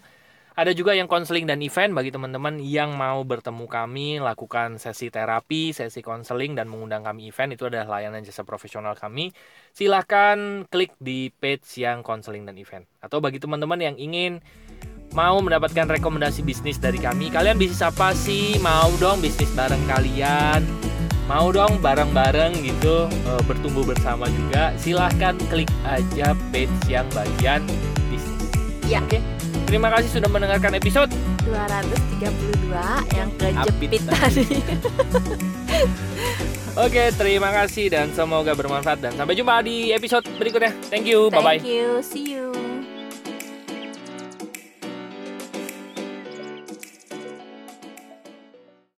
Ada 0.53 0.77
juga 0.77 0.93
yang 0.93 1.09
konseling 1.09 1.49
dan 1.49 1.65
event 1.65 1.97
bagi 1.97 2.13
teman-teman 2.13 2.61
yang 2.61 2.93
mau 2.93 3.25
bertemu 3.25 3.65
kami, 3.65 4.21
lakukan 4.21 4.77
sesi 4.77 5.09
terapi, 5.09 5.73
sesi 5.73 6.05
konseling 6.05 6.53
dan 6.53 6.69
mengundang 6.69 7.01
kami 7.01 7.33
event 7.33 7.57
itu 7.57 7.73
adalah 7.73 7.97
layanan 7.99 8.21
jasa 8.21 8.45
profesional 8.45 8.93
kami. 8.93 9.33
Silahkan 9.73 10.69
klik 10.69 10.93
di 11.01 11.33
page 11.33 11.81
yang 11.81 12.05
konseling 12.05 12.45
dan 12.45 12.61
event. 12.61 12.85
Atau 13.01 13.25
bagi 13.25 13.41
teman-teman 13.41 13.81
yang 13.81 13.97
ingin 13.97 14.45
mau 15.17 15.41
mendapatkan 15.41 15.89
rekomendasi 15.89 16.45
bisnis 16.45 16.77
dari 16.77 17.01
kami, 17.01 17.33
kalian 17.33 17.57
bisnis 17.57 17.81
apa 17.81 18.13
sih? 18.13 18.61
Mau 18.61 18.93
dong 19.01 19.25
bisnis 19.25 19.49
bareng 19.57 19.81
kalian? 19.89 20.83
mau 21.31 21.55
dong 21.55 21.79
bareng-bareng 21.79 22.61
gitu 22.67 23.07
uh, 23.07 23.43
bertumbuh 23.47 23.87
bersama 23.87 24.27
juga 24.27 24.75
silahkan 24.75 25.39
klik 25.49 25.71
aja 25.87 26.35
page 26.51 26.77
yang 26.91 27.07
bagian 27.15 27.63
bisnis 28.11 28.51
Ya. 28.91 28.99
oke 28.99 29.23
terima 29.73 29.89
kasih 29.89 30.21
sudah 30.21 30.29
mendengarkan 30.29 30.77
episode 30.77 31.09
232 31.49 33.17
yang 33.17 33.33
kejepit 33.41 34.05
tadi. 34.05 34.61
Oke 36.85 37.09
terima 37.17 37.49
kasih 37.57 37.89
dan 37.89 38.13
semoga 38.13 38.53
bermanfaat 38.53 39.01
dan 39.01 39.17
sampai 39.17 39.33
jumpa 39.33 39.65
di 39.65 39.97
episode 39.97 40.29
berikutnya. 40.37 40.77
Thank 40.93 41.09
you 41.09 41.33
bye 41.33 41.41
bye 41.41 41.57
thank 41.57 41.73
you 41.73 42.05
see 42.05 42.37
you 42.37 42.72